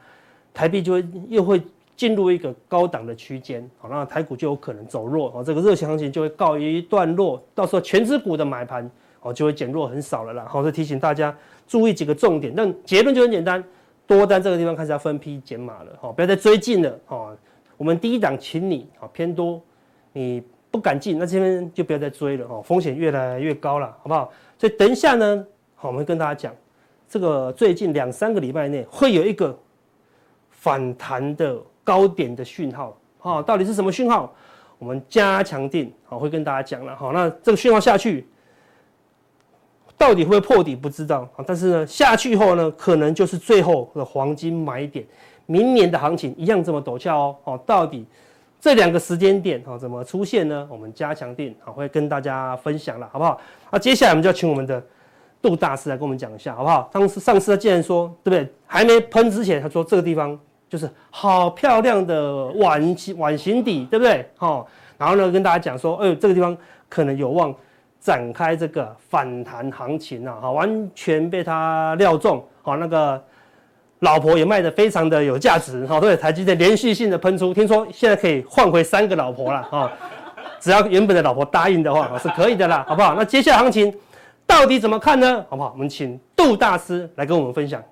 [0.51, 1.61] 台币就会又会
[1.99, 10.45] 进入一个高档的区间，好，那台股就有可能走弱，哦，这个热钱行情就会告一段落，到时候权值股的买盘，哦，就会减弱很少了啦。
[10.47, 11.35] 好，这提醒大家。
[11.67, 13.61] 注意几个重点，但结论就很简单，
[14.07, 17.35] 多单这个地方开始要分批减码了，哈，不要再追进了，哈。
[17.75, 19.61] 我们第一档请你，好偏多，
[20.13, 24.31] 你不敢进，那这边就不要再追了，哈，风险越来越高了，好不好？
[24.57, 26.55] 所以等一下呢，好，我们跟大家讲，
[27.09, 29.55] 这个最近两三个礼拜内会有一个
[30.49, 34.31] 反弹的高点的讯号，哈，到底是什么讯号？
[34.77, 38.27] 我们加强定，好，会跟大家讲了，好，那这个讯号下去。
[39.97, 45.03] 到底会不会破底不知道啊，但是呢，下去后呢，可能就是最后的黄金买点，
[45.47, 47.35] 明年的行情一样这么陡峭哦。
[47.45, 48.05] 哦，到底
[48.61, 50.67] 这两个时间点啊怎么出现呢？
[50.71, 53.41] 我们加强錠啊会跟大家分享了，好不好？
[53.71, 54.81] 那接下来我们就要请我们的
[55.41, 56.89] 杜大师来跟我们讲一下，好不好？
[56.93, 58.53] 当时上次他既然说对不对？
[58.65, 64.29] 还没喷之前，他说这个地方就是好漂亮的碗形碗形底，对不对？
[64.37, 66.55] 好，然后呢跟大家讲说，哎，这个地方
[66.87, 67.53] 可能有望。
[68.01, 73.21] 展开这个反弹行情啊，哈，完全被他料中，好，那个
[73.99, 79.91] 老婆也卖得非常的有价值，哈，对，台积电连续性的喷出，听说现在可以换回三个老婆了，哈，
[80.61, 83.15] 只要原本的老婆答应的话，是可以的啦，好不好？
[83.15, 83.93] 那接下来行情
[84.47, 85.45] 到底怎么看呢？
[85.49, 85.71] 好不好？
[85.73, 87.83] 我们请杜大师来跟我们分享。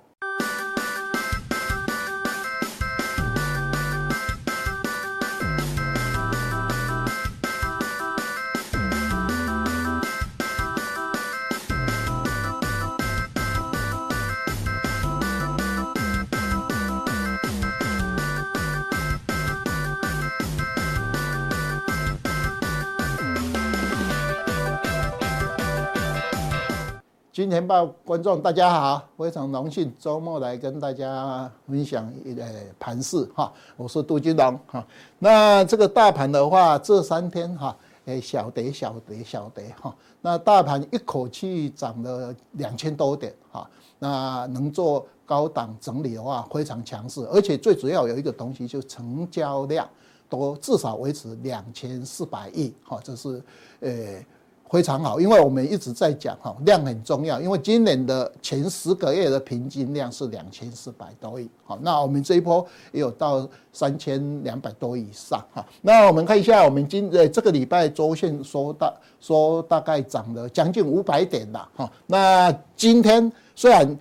[27.38, 32.44] 金钱豹观众大家好，非常荣幸周末来跟大家分享一个
[32.80, 34.84] 盘势哈，我是杜金龙哈。
[35.20, 39.94] 那这个大盘的话，这三天哈，诶小跌小跌小跌哈。
[40.20, 43.70] 那大盘一口气涨了两千多点哈，
[44.00, 49.88] 那能做高档整理的话非常强势，而且最主要有一个东西，就成交量
[50.28, 53.40] 都至少维持两千四百亿哈，这是
[53.78, 54.26] 诶。
[54.70, 57.40] 非常好，因为我们一直在讲哈，量很重要。
[57.40, 65.64] 因为今年的前十个月的平均量是两千四百多亿，好，那我们这一波也有到三千两百多亿以上哈。
[65.80, 71.92] 那我们看一下，我们今呃这个礼拜周线说大说大概涨了将近五百点了哈。
[72.06, 73.98] 那今天虽然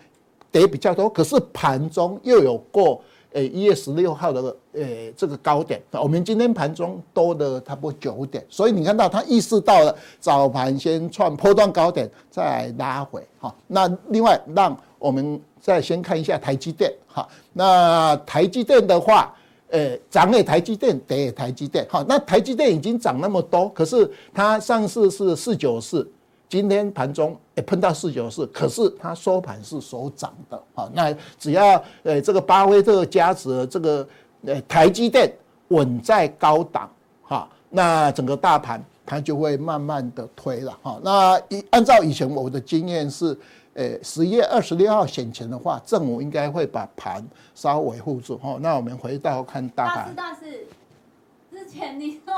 [0.51, 3.01] 跌比较多，可是盘中又有过。
[3.33, 13.53] 诶，一月十六号的诶这个高点，我们今天盘中多了差不多九点，所以你看到它意识到了早盘先创波段高点，再拉回哈。
[13.67, 17.27] 那另外，让我们再先看一下台积电哈。
[17.53, 19.33] 那台积电的话，
[19.69, 22.03] 诶涨也台积电，跌也台积电哈。
[22.07, 26.09] 那台积电已经涨那么多，可是它上市是四九四。
[26.49, 30.89] 今天盘中也碰到四九四，可是它收盘是收涨的啊。
[30.93, 34.07] 那只要呃这个巴菲特加持这个
[34.45, 35.29] 呃台积电
[35.67, 36.89] 稳在高档
[37.21, 40.97] 哈，那整个大盘它就会慢慢的推了哈。
[41.03, 43.37] 那以按照以前我的经验是，
[43.73, 47.21] 呃十一月二十六号选前的话，政府应该会把盘
[47.55, 48.57] 稍微护住哈。
[48.61, 50.15] 那我们回到看大盘。
[50.15, 50.65] 大师，
[51.51, 52.33] 之前你说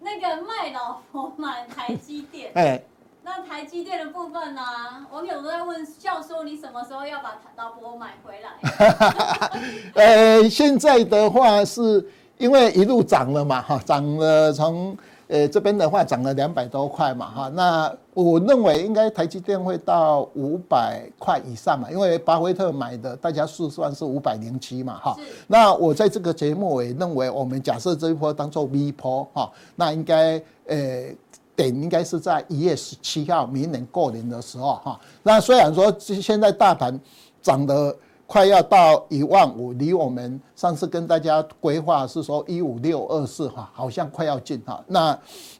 [0.00, 2.82] 那个卖老婆买台积电， 哎。
[3.26, 5.06] 那台积电的部分呢、啊？
[5.10, 9.60] 网友都在问教授，你什么时候要把老婆买回来？
[9.96, 12.06] 呃，现在的话是
[12.36, 14.94] 因为一路涨了嘛，哈，涨了从
[15.26, 25.16] 呃这边的话涨了两百多块嘛，哈，那我认为应该台积电会到五百块以上嘛，因为巴菲特买的，大家试算是五百零七嘛，哈。
[25.46, 31.08] 那我在这个节目我也认为，我们假设这一波当做 V 波哈，那应该呃。
[31.56, 35.00] 点应该是在一月十七号，明年过年的时候哈。
[35.22, 36.98] 那虽然说现在大盘
[37.42, 44.82] 涨得快要到一万五，离我们上次跟大家规划是说一五六二四哈，好像快要近哈。
[44.86, 45.18] 那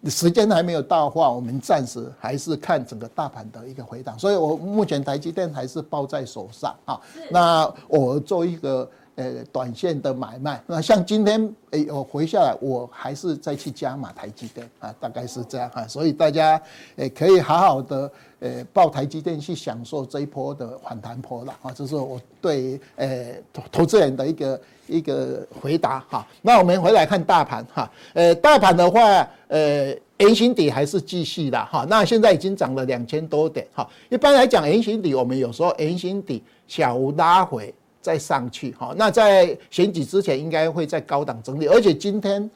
[0.08, 4.18] 时间还没有到的话，我们暂时还是看整个大盘的一个回档。
[4.18, 7.00] 所以我目前台积电还是抱在手上哈。
[7.30, 8.88] 那我做一个。
[9.16, 16.60] 呃，短线的买卖，那像今天诶，我回下来，我还是再去加码台积电啊，大概是这样哈，所以大家
[16.96, 26.26] 诶可以好好的呃抱台积电去享受这一波的反弹波了啊，这是我对呃投投资人的一个一个回答哈。
[26.42, 29.00] 那我们回来看大盘哈，呃，大盘的话，
[29.46, 33.88] 呃圆形底还是继续的哈，那现在已经涨了两千多点哈。
[34.10, 37.72] 一般来讲圆形底我们有时候圆形底小拉回。
[38.04, 42.50] 再上去哈，那在选举之前应该会在高档整理，而且今天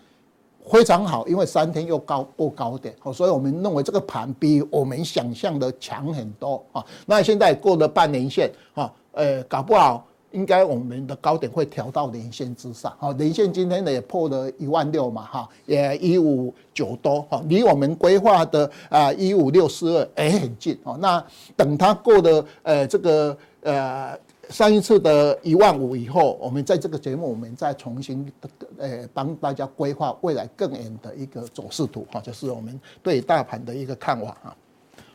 [0.71, 6.85] 非常好，因为三天又高过高点，所以我们认为这个盘比我们想象的强很多啊。
[7.07, 20.99] 那现在过了半年线啊，呃，搞不好应该我们的高点会调到年线之上，好，年线今天呢也破了一万六嘛，哈，也一五九多，哈，离我们规划的啊一五六四二哎很近哦。
[21.01, 21.25] 那
[21.57, 24.15] 等它过了呃这个呃。
[24.51, 28.33] 上一次的一万五以后，我们在这个节目，我们再重新
[28.79, 34.57] 呃帮大家规划未来更远的一个走势图哈，就是我们对大盘的一个看法啊。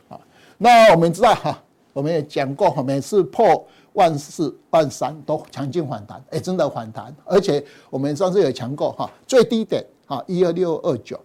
[0.08, 0.20] 好，
[0.56, 11.20] 那我们知道哈，我们也讲过，每次破万四万三都强劲反弹，哎，真的反弹，而且我们上次有讲过哈，最低点哈一二六二九。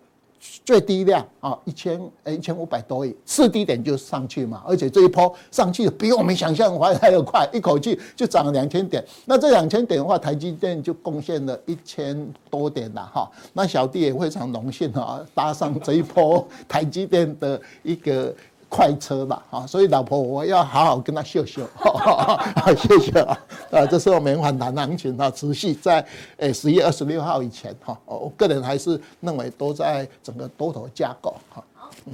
[0.64, 9.04] 最低量啊，一千诶，一千五百多亿，次低点就上去嘛，而且这一波上去比我们想象还还要快，一口气就涨了两千点。
[9.26, 13.30] 那这两千点的话，台积电就贡献了一千多点了哈。
[13.54, 18.34] 那小弟也非常荣幸啊，搭上这一波台积电的一个。
[18.70, 22.40] 快车吧，啊，所以老婆我要好好跟他秀秀， 好，
[22.76, 23.38] 谢谢啊，
[23.72, 26.06] 啊，这是我们反弹行情啊，持续在
[26.38, 31.64] 诶十月二十六号以前哈，我个人还是认为都在整个多头架构哈，
[32.06, 32.14] 嗯，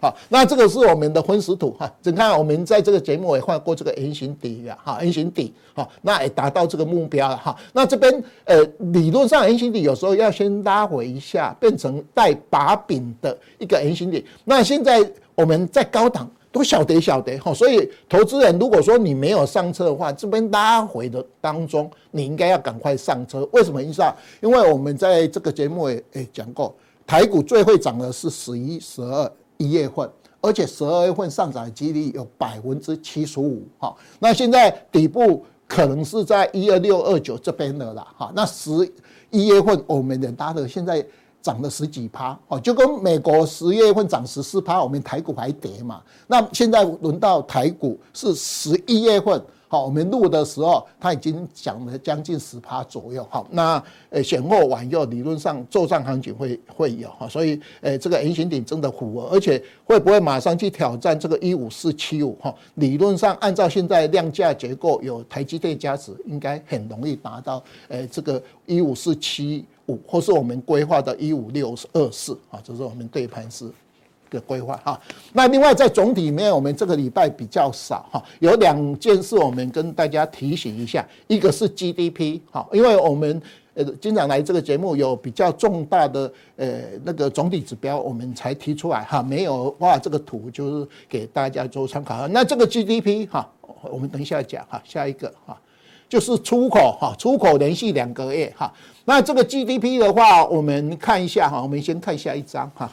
[0.00, 15.08] 好，那这个是我们的分时图哈，你看我们在这个节目也画过这个 M 型底呀，哈，M 型底，好，那也达到这个目标了哈，那这边呃理论上 M 型底有时候要先拉回一下，变成带把柄的一个 M 型底，那现在。
[15.38, 23.48] 我们在高档都小跌小跌哈，所以投资人如果说你没有上车的话，这边拉回的当中，你应该要赶快上车。
[23.52, 24.12] 为什么意思啊？
[24.40, 26.74] 因为我们在这个节目也诶讲过，
[27.06, 33.94] 台股最会涨的是十一、十二一月份，而且十二月份上涨的几率有百分之七十五哈。
[34.18, 38.32] 那现在底部可能是在一二六二九这边的了哈。
[38.34, 38.70] 那十
[39.30, 41.06] 一月份我们的大的现在。
[41.40, 46.02] 涨了十几趴哦，就跟美国十月份涨十四趴，我们台股还跌嘛。
[46.26, 53.26] 那现在轮到台股是十一月份，好，我们录的时候，它已经涨了将近十趴左右。
[53.30, 62.54] 好，那呃，先后晚右，理论上做账行情会会有哈，所以呃，这个 M 型顶真的符合，而且会不会马上去挑战这个一五四七五哈？
[62.76, 69.64] 理论上按照现在量价结构，有台积电加持，应该很容易达到呃这个一五四七。
[69.88, 73.64] 五，或是我们规划的一五六二四啊，这是我们对盘式
[74.30, 75.00] 的规划哈。
[75.32, 83.40] 那另外在总体里面，我们这个礼拜比较少哈，有两件事我们跟大家提醒一下，一个是 GDP 哈，因为我们
[83.74, 92.26] 呃经常来这个节目有比较重大的呃那个总体指标，我们才提出来哈，没有画这个图就是给大家做参考。
[92.28, 93.50] 那这个 GDP 哈，
[93.90, 95.56] 我们等一下讲哈，下一个哈。
[96.08, 98.72] 就是出口哈，出口连续两个月哈，
[99.04, 102.90] 那这个 GDP 的话，我们看一下哈，我们先看下一张哈，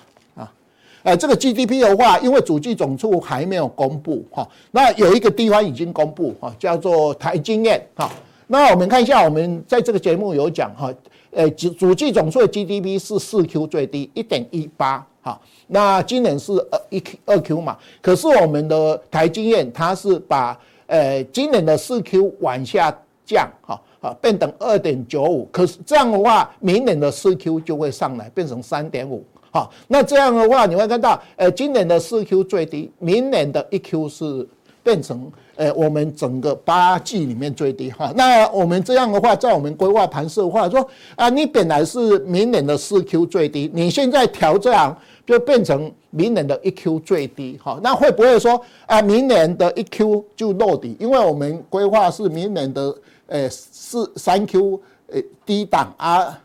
[1.05, 8.09] 呃，这个 GDP 的话，因为主计总处还没有公布哈，那有一个地方已经公布哈，叫做台经验哈，
[8.47, 10.91] 那我们看一下，我们在这个节目有讲哈，
[11.29, 22.91] 呃，主主计总处的 GDP 是四 Q 最低一点一八哈，那今年是二一二 Q 嘛，可是我们的台经验它是把呃今年的四 Q 往下。
[23.27, 29.25] 降哈啊，变成二点九五，可是这样的话，明年的四 Q 就会上来，变成三点五
[29.56, 29.71] 好。
[29.87, 34.45] 那这样的话，你会看到，呃，今年的四 Q 最低，明年的一 Q 是
[34.83, 38.12] 变成呃我们整个八季里面最低哈。
[38.17, 40.85] 那我们这样的话，在我们规划盘势的话，说
[41.15, 44.93] 啊，你本来是明年的四 Q 最低，你现在调这样
[45.25, 47.79] 就变成明年的一 Q 最低哈。
[47.81, 50.97] 那会不会说啊，明年的一 Q 就落底？
[50.99, 52.93] 因为我们规划是明年的。
[53.27, 54.79] 诶，四三 Q
[55.12, 56.39] 诶低档啊，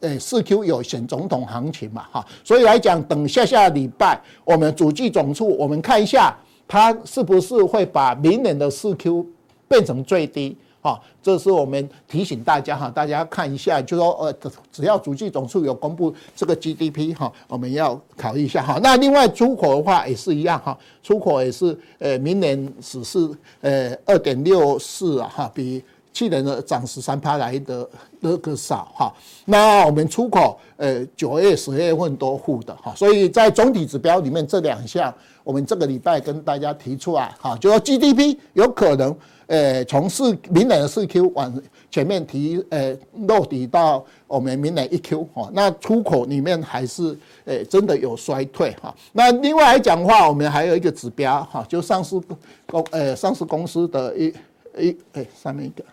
[0.00, 6.36] 诶四 Q 有选总统行情嘛哈，所以来讲，等下下礼拜我们主计总处，我们看一下
[6.68, 9.26] 它是不是会把明年的四 Q
[9.66, 14.34] 变成最低哈，这是我们提醒大家哈，大家看一下，就说呃，
[14.70, 18.78] 只要主计总处有公布这个 GDP 哈，我们要考虑一下哈。
[18.82, 23.18] 那另外出口的话也是一样哈，出口也是呃，明年只是
[23.62, 25.82] 呃二点六四啊哈，比。
[26.16, 27.86] 去年的涨十三趴来的
[28.20, 29.12] 那个少哈，
[29.44, 35.12] 那我们出口呃九月十月份都负的哈，所以在总体指标里面这两项，
[35.44, 39.14] 我们这个礼拜跟大家提出来哈，就说 GDP 有可能
[39.46, 42.96] 呃从四明年的四 Q 往前面提呃
[43.26, 47.14] 落底到我们明年一 Q 哈，那出口里面还是
[47.44, 52.18] 呃真的有衰退哈，那另外来讲的话，我们还有一个指标哈，就上市
[52.66, 54.34] 公呃上市公司的一
[54.78, 55.84] 一哎上面一个。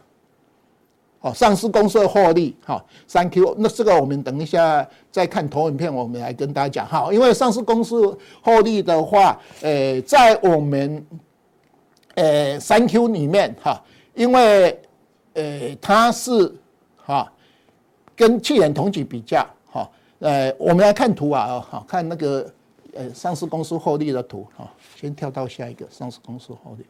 [1.23, 7.13] 哦，上市公司的获利，哈，三 Q，那这个我们等一下再看投影片，我们来跟大家讲哈。
[7.13, 11.07] 因为上市公司获利的话，呃，在我们
[12.15, 13.81] 呃三 Q 里面哈，
[14.13, 14.77] 因为
[15.35, 16.53] 呃它是
[16.97, 17.31] 哈
[18.17, 22.53] 跟去年同期比较哈，呃，我们来看图啊，好，看那个
[22.95, 26.85] 呃上市公司获利的图哈，先跳到下一个上市公司获利，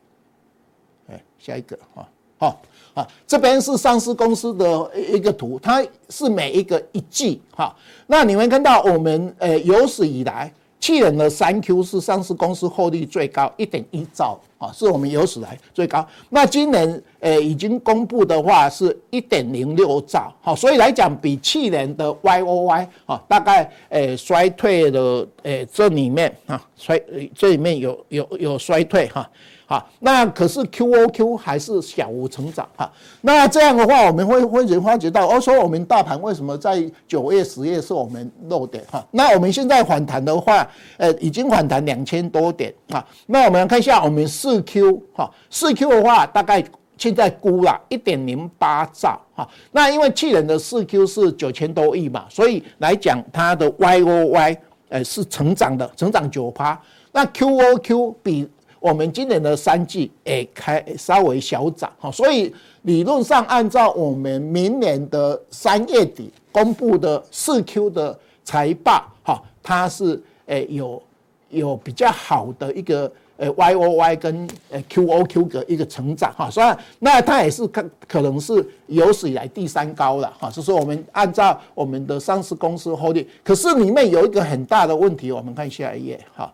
[1.12, 2.10] 哎，下一个哈。
[2.44, 2.62] 好
[2.94, 7.74] 啊，这边是上市公司的一个图，它是每一个一季哈。
[8.08, 16.06] 那你们看到我们呃有史以来去年的三 Q 是上市公司获利最高一点一兆啊，是我们有史来最高。
[16.30, 27.02] 那今年呃已经公布的话是一点零六兆，好，所以来讲比去年的 Y O Y 啊大概呃衰退的呃这里面啊衰
[27.34, 29.28] 这里面有有有衰退哈。
[29.74, 32.92] 啊那可是 QOQ 还是小幅成长哈。
[33.22, 39.04] 那这样的话，我们会会人发觉到，哦，说我们大盘为什么在九月、十月是我们漏点哈？
[39.10, 40.68] 那我们现在反弹的话，
[40.98, 43.04] 呃，已经反弹两千多点啊。
[43.26, 46.64] 那我们来看一下我们四 Q 哈，四 Q 的话，大概
[46.98, 49.48] 现在估了一点零八兆哈。
[49.72, 54.58] 那因为去年的四 Q 是九千多亿嘛，所以来讲它的 YOY
[54.90, 56.80] 呃是成长的，成长九趴。
[57.16, 58.50] 那 QOQ 比
[58.84, 71.02] 我们今年的三季诶开稍微小涨哈，所以理论上按照我们明年的三月底公布的四 Q 的财报哈，它是诶有
[71.50, 78.54] 有比较好的一个诶 Y O Y 跟诶 Q O Q 的一个成长哈，所以那它也是可可能是
[78.88, 86.52] 有史以来第三高了哈，就是我们按照我们的上市公司获利，可是里面有一个很大的问题，我们看下一页哈。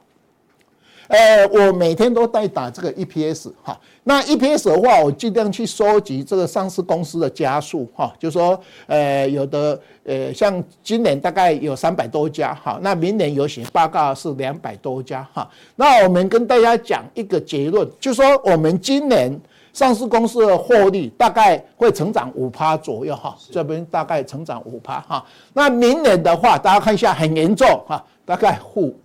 [1.10, 19.36] 呃，我每天都在打这个 EPS 哈，那 EPS 的话，我尽量去收集这个上市公司的家数哈，就是说，呃，有的呃，像今年大概有三百多家哈，那明年有写报告是两百多家哈，那我们跟大家讲一个结论，就是说我们今年
[19.74, 28.96] 上市公司的获利大概会成长五趴左右哈，这边大概成长五趴哈，那明年的话，大家看一下很严重哈，大概负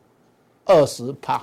[0.66, 1.42] 二十趴。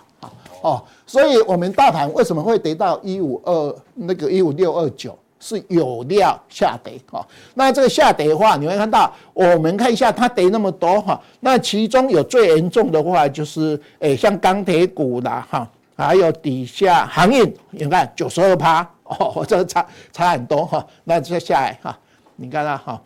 [0.62, 7.26] 哦，所以我们大盘为什么会跌到一五二那个一五六二九是有料下跌哈？
[7.56, 20.86] 那这个下跌的话，你会看到我们看一下它跌那么多哈，那其中有最严重的话就是诶，像钢铁股啦哈，还有底下航运，你看九十二趴哦， 这差差很多哈。
[21.04, 21.98] 那接下来哈，
[22.36, 23.02] 你看到哈，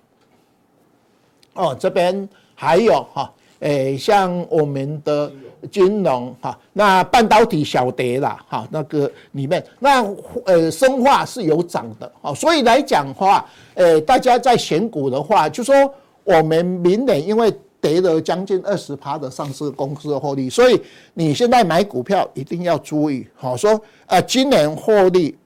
[1.53, 5.32] 哦这边还有哈，诶像我们的。
[5.68, 10.03] 金融哈，那半导体小跌了哈，那个里面那
[10.45, 15.76] 呃生化是有涨的啊，所以来讲话，呃大家在选股的话，就说
[16.24, 20.82] 我们明年因为跌了将近二十趴的上市公司的获利，所以
[21.13, 25.38] 你现在买股票一定要注意，好说呃今年获利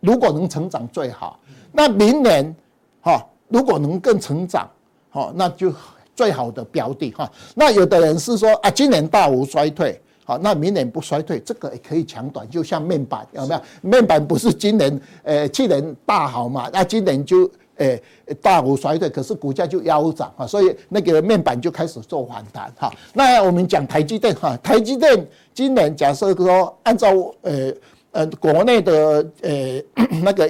[0.00, 1.38] 如果能成长最好，
[1.72, 2.54] 那明年
[3.00, 4.68] 哈如果能更成长，
[5.10, 5.72] 好那就。
[6.14, 13.60] 最好的标的哈，那有的人是说啊，今年大幅衰退，好，那明年不衰退，这个也可以抢短，就像面板有没有？
[13.80, 17.98] 面板不是今年呃去年大好嘛，那今年就呃
[18.40, 22.92] 大幅衰退，可是股价就腰斩啊，所以那个面板就开始做反弹哈。
[23.12, 27.08] 那我们讲台积电哈，台积电今年假设说按照
[27.42, 27.72] 呃
[28.12, 29.82] 呃国内的呃
[30.22, 30.48] 那个。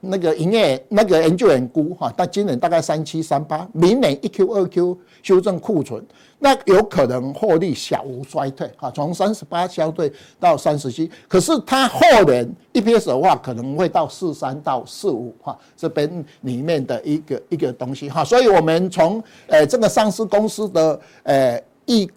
[0.00, 6.04] 那个营业那个研究员估哈，但今年大概三七三八，明年一 Q 二 Q 修正库存，
[6.38, 22.08] 那有可能获利小幅衰退哈，从三十八消退到三十七，可是它后年 EPS 的话可能会到四三到四五哈，这边里面的一个一个东西哈，所以我们从呃这个上市公司的呃一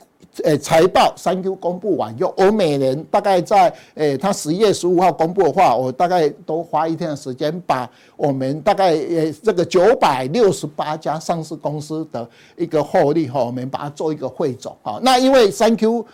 [0.44, 15.00] 呃，财报三 Q 公布完以后，我每年大概在呃，他十一月十五号公布的话，我大概都花一天的时间，把我们大概呃这个九百六十八家上市公司的一个获利哈，我们把它做一个汇总啊。
[15.02, 16.06] 那因为三 Q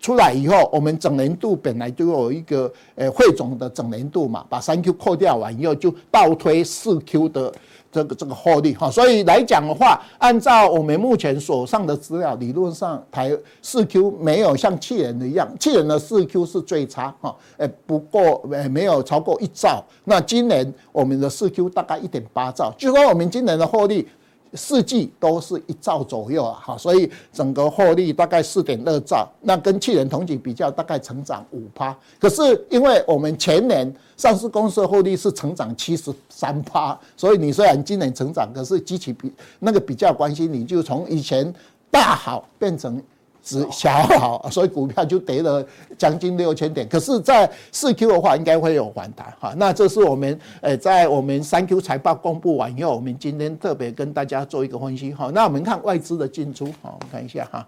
[0.00, 7.52] 出来以后，我们整年度本来就有一个呃汇总的整年度嘛，把三 Q 扣掉完以后，就倒推四 Q 的。
[7.90, 24.06] 这个这个获利哈，所以来讲的话，按照我们目前手上的资料，理论上台四 Q 没有像去年的一样，去年的四 Q 是最差哈，诶不过诶没有超过一兆，那今年我们的四 Q 大概一点八兆，据说我们今年的获利。
[24.54, 31.96] 四季都是一兆左右啊，哈，所以整个获利大概四点二兆，那跟去年同期比较，大概成长五趴。
[32.18, 41.52] 可是因为我们前年上市公司的获利是成长七十三趴，所以你虽然今年成长，可是机器比那个比较关系，你就从以前
[41.90, 43.02] 大好变成。
[43.48, 46.86] 只小好，所以股票就跌了将近六千点。
[46.86, 49.54] 可是，在四 Q 的话，应该会有反弹哈。
[49.56, 55.30] 那这是我们呃，在我们三 Q 财报公布完以后，我们今天特别跟大家做一个分析哈。
[55.34, 57.66] 那我们看外资的进出哈，我们看一下哈，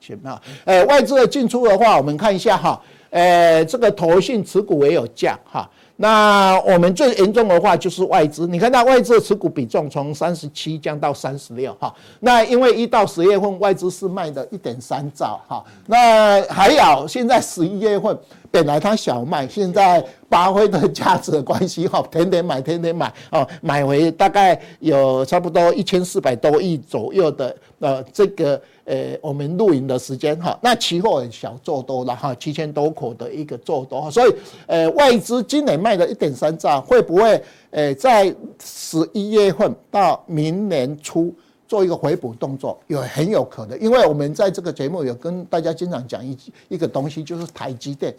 [0.00, 0.38] 行啊。
[0.66, 2.78] 呃，外资的进出的话，我们看一下哈。
[3.16, 5.68] 诶，这个投信持股也有降哈。
[5.98, 11.94] 那我们最严重的话就是外资，你看到外资的持股比重从三十七降到三十六哈。
[12.20, 15.64] 那因为一到十月份外资是卖的一点三兆哈。
[15.86, 18.14] 那还有现在十一月份
[18.50, 28.60] 本来它小卖，现在发挥的价值的关系哈，天天买天天买哦，买回大概有差不多一千四百多亿左右的呃这个。
[28.86, 34.34] 呃，我们露营的时间哈，那期货也小做多了哈，七千多口我的一个做多，所以
[34.66, 41.32] 呃，外资今年卖了一点三兆，会不会呃在十一月份到明年初
[41.68, 42.78] 做一个回补动作？
[42.88, 46.36] 有很有可能，因为我们在这个节目有跟大家经常讲一
[46.68, 48.14] 一个东西，就是台积电。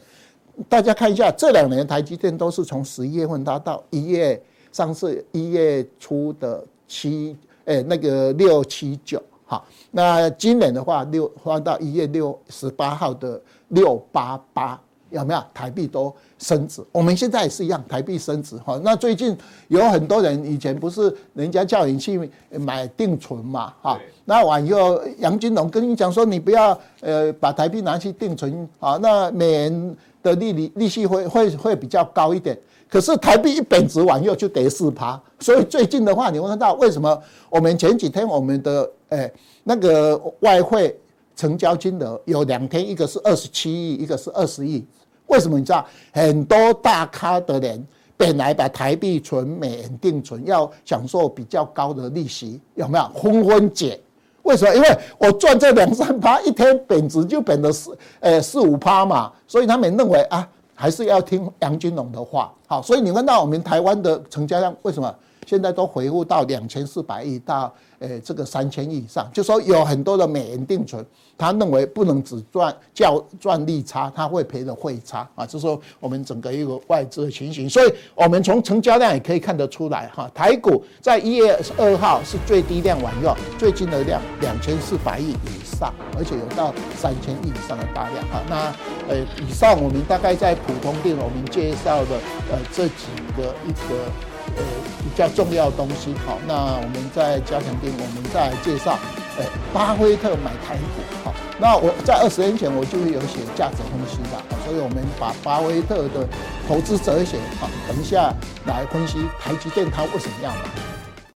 [0.68, 7.36] 大家看一下这两年台积电都是从十一月份它到一月上市一月初的七，
[7.66, 9.22] 呃那个六七九。
[9.46, 16.82] 好，那今年的话，六放到一月六十八号的六八八，有没有台币都升值？
[16.91, 18.55] 我们现在也是一样，台币升值。
[18.57, 19.38] 哈，那最近
[19.68, 23.74] 有很多人以前不是人家叫你去买定存嘛？
[23.82, 32.57] 哈，那完以后杨金龙跟你讲说，你不要呃把台币拿去定存啊，那美元的利率利息会会会比较高一点。
[32.89, 39.34] 可是台币一贬值往右就跌四趴，所以最近的话，你会看到为什么我们前几天我们的诶、欸、
[39.65, 40.97] 那个外汇
[41.38, 44.86] 成交金额有两天，一个是二十七亿，一个是二十亿。
[45.28, 45.86] 为什么你知道？
[46.12, 53.10] 很多大咖的人本来把台币存美元定存，要享受比较高的利息，有没有？
[53.22, 53.98] 纷纷解。
[54.44, 54.76] 为什么？
[54.76, 60.46] 因为我赚这两三趴，一天贬值就贬了四呃四五趴嘛，所以他们认为啊。
[60.80, 65.12] 还是要听杨金龙的话，好，所以你问到我们台湾的成交量为什么
[65.48, 69.30] 现在都回复到两千四百亿到呃这个三千亿以上？
[69.34, 71.06] 就说有很多的美元定存，
[71.38, 77.70] 他认为不能只赚叫赚利差，他会赔的汇差啊，就是说我们整个一个外资的情形。
[77.70, 88.74] 所以我们从成交量也可以看得出来哈，台股在一月二号是最低量完以后，最近的量两千四百亿以上，而且有到三千亿以上的大量哈，那。
[89.10, 89.16] 呃，
[89.48, 92.18] 以上我们大概在普通店我们介绍的
[92.52, 93.06] 呃这几
[93.38, 94.12] 个一个
[94.58, 94.64] 呃
[95.03, 98.99] 比较重要的东西，好，那我们在加强店我们再来介绍，
[99.38, 106.28] 呃，巴菲特买台股，好，那我在二十年前我就会有写价值分析的，所以我们把巴菲特的
[106.68, 108.34] 投资哲学，好，等一下
[108.66, 110.97] 来分析台积电它为什么要买。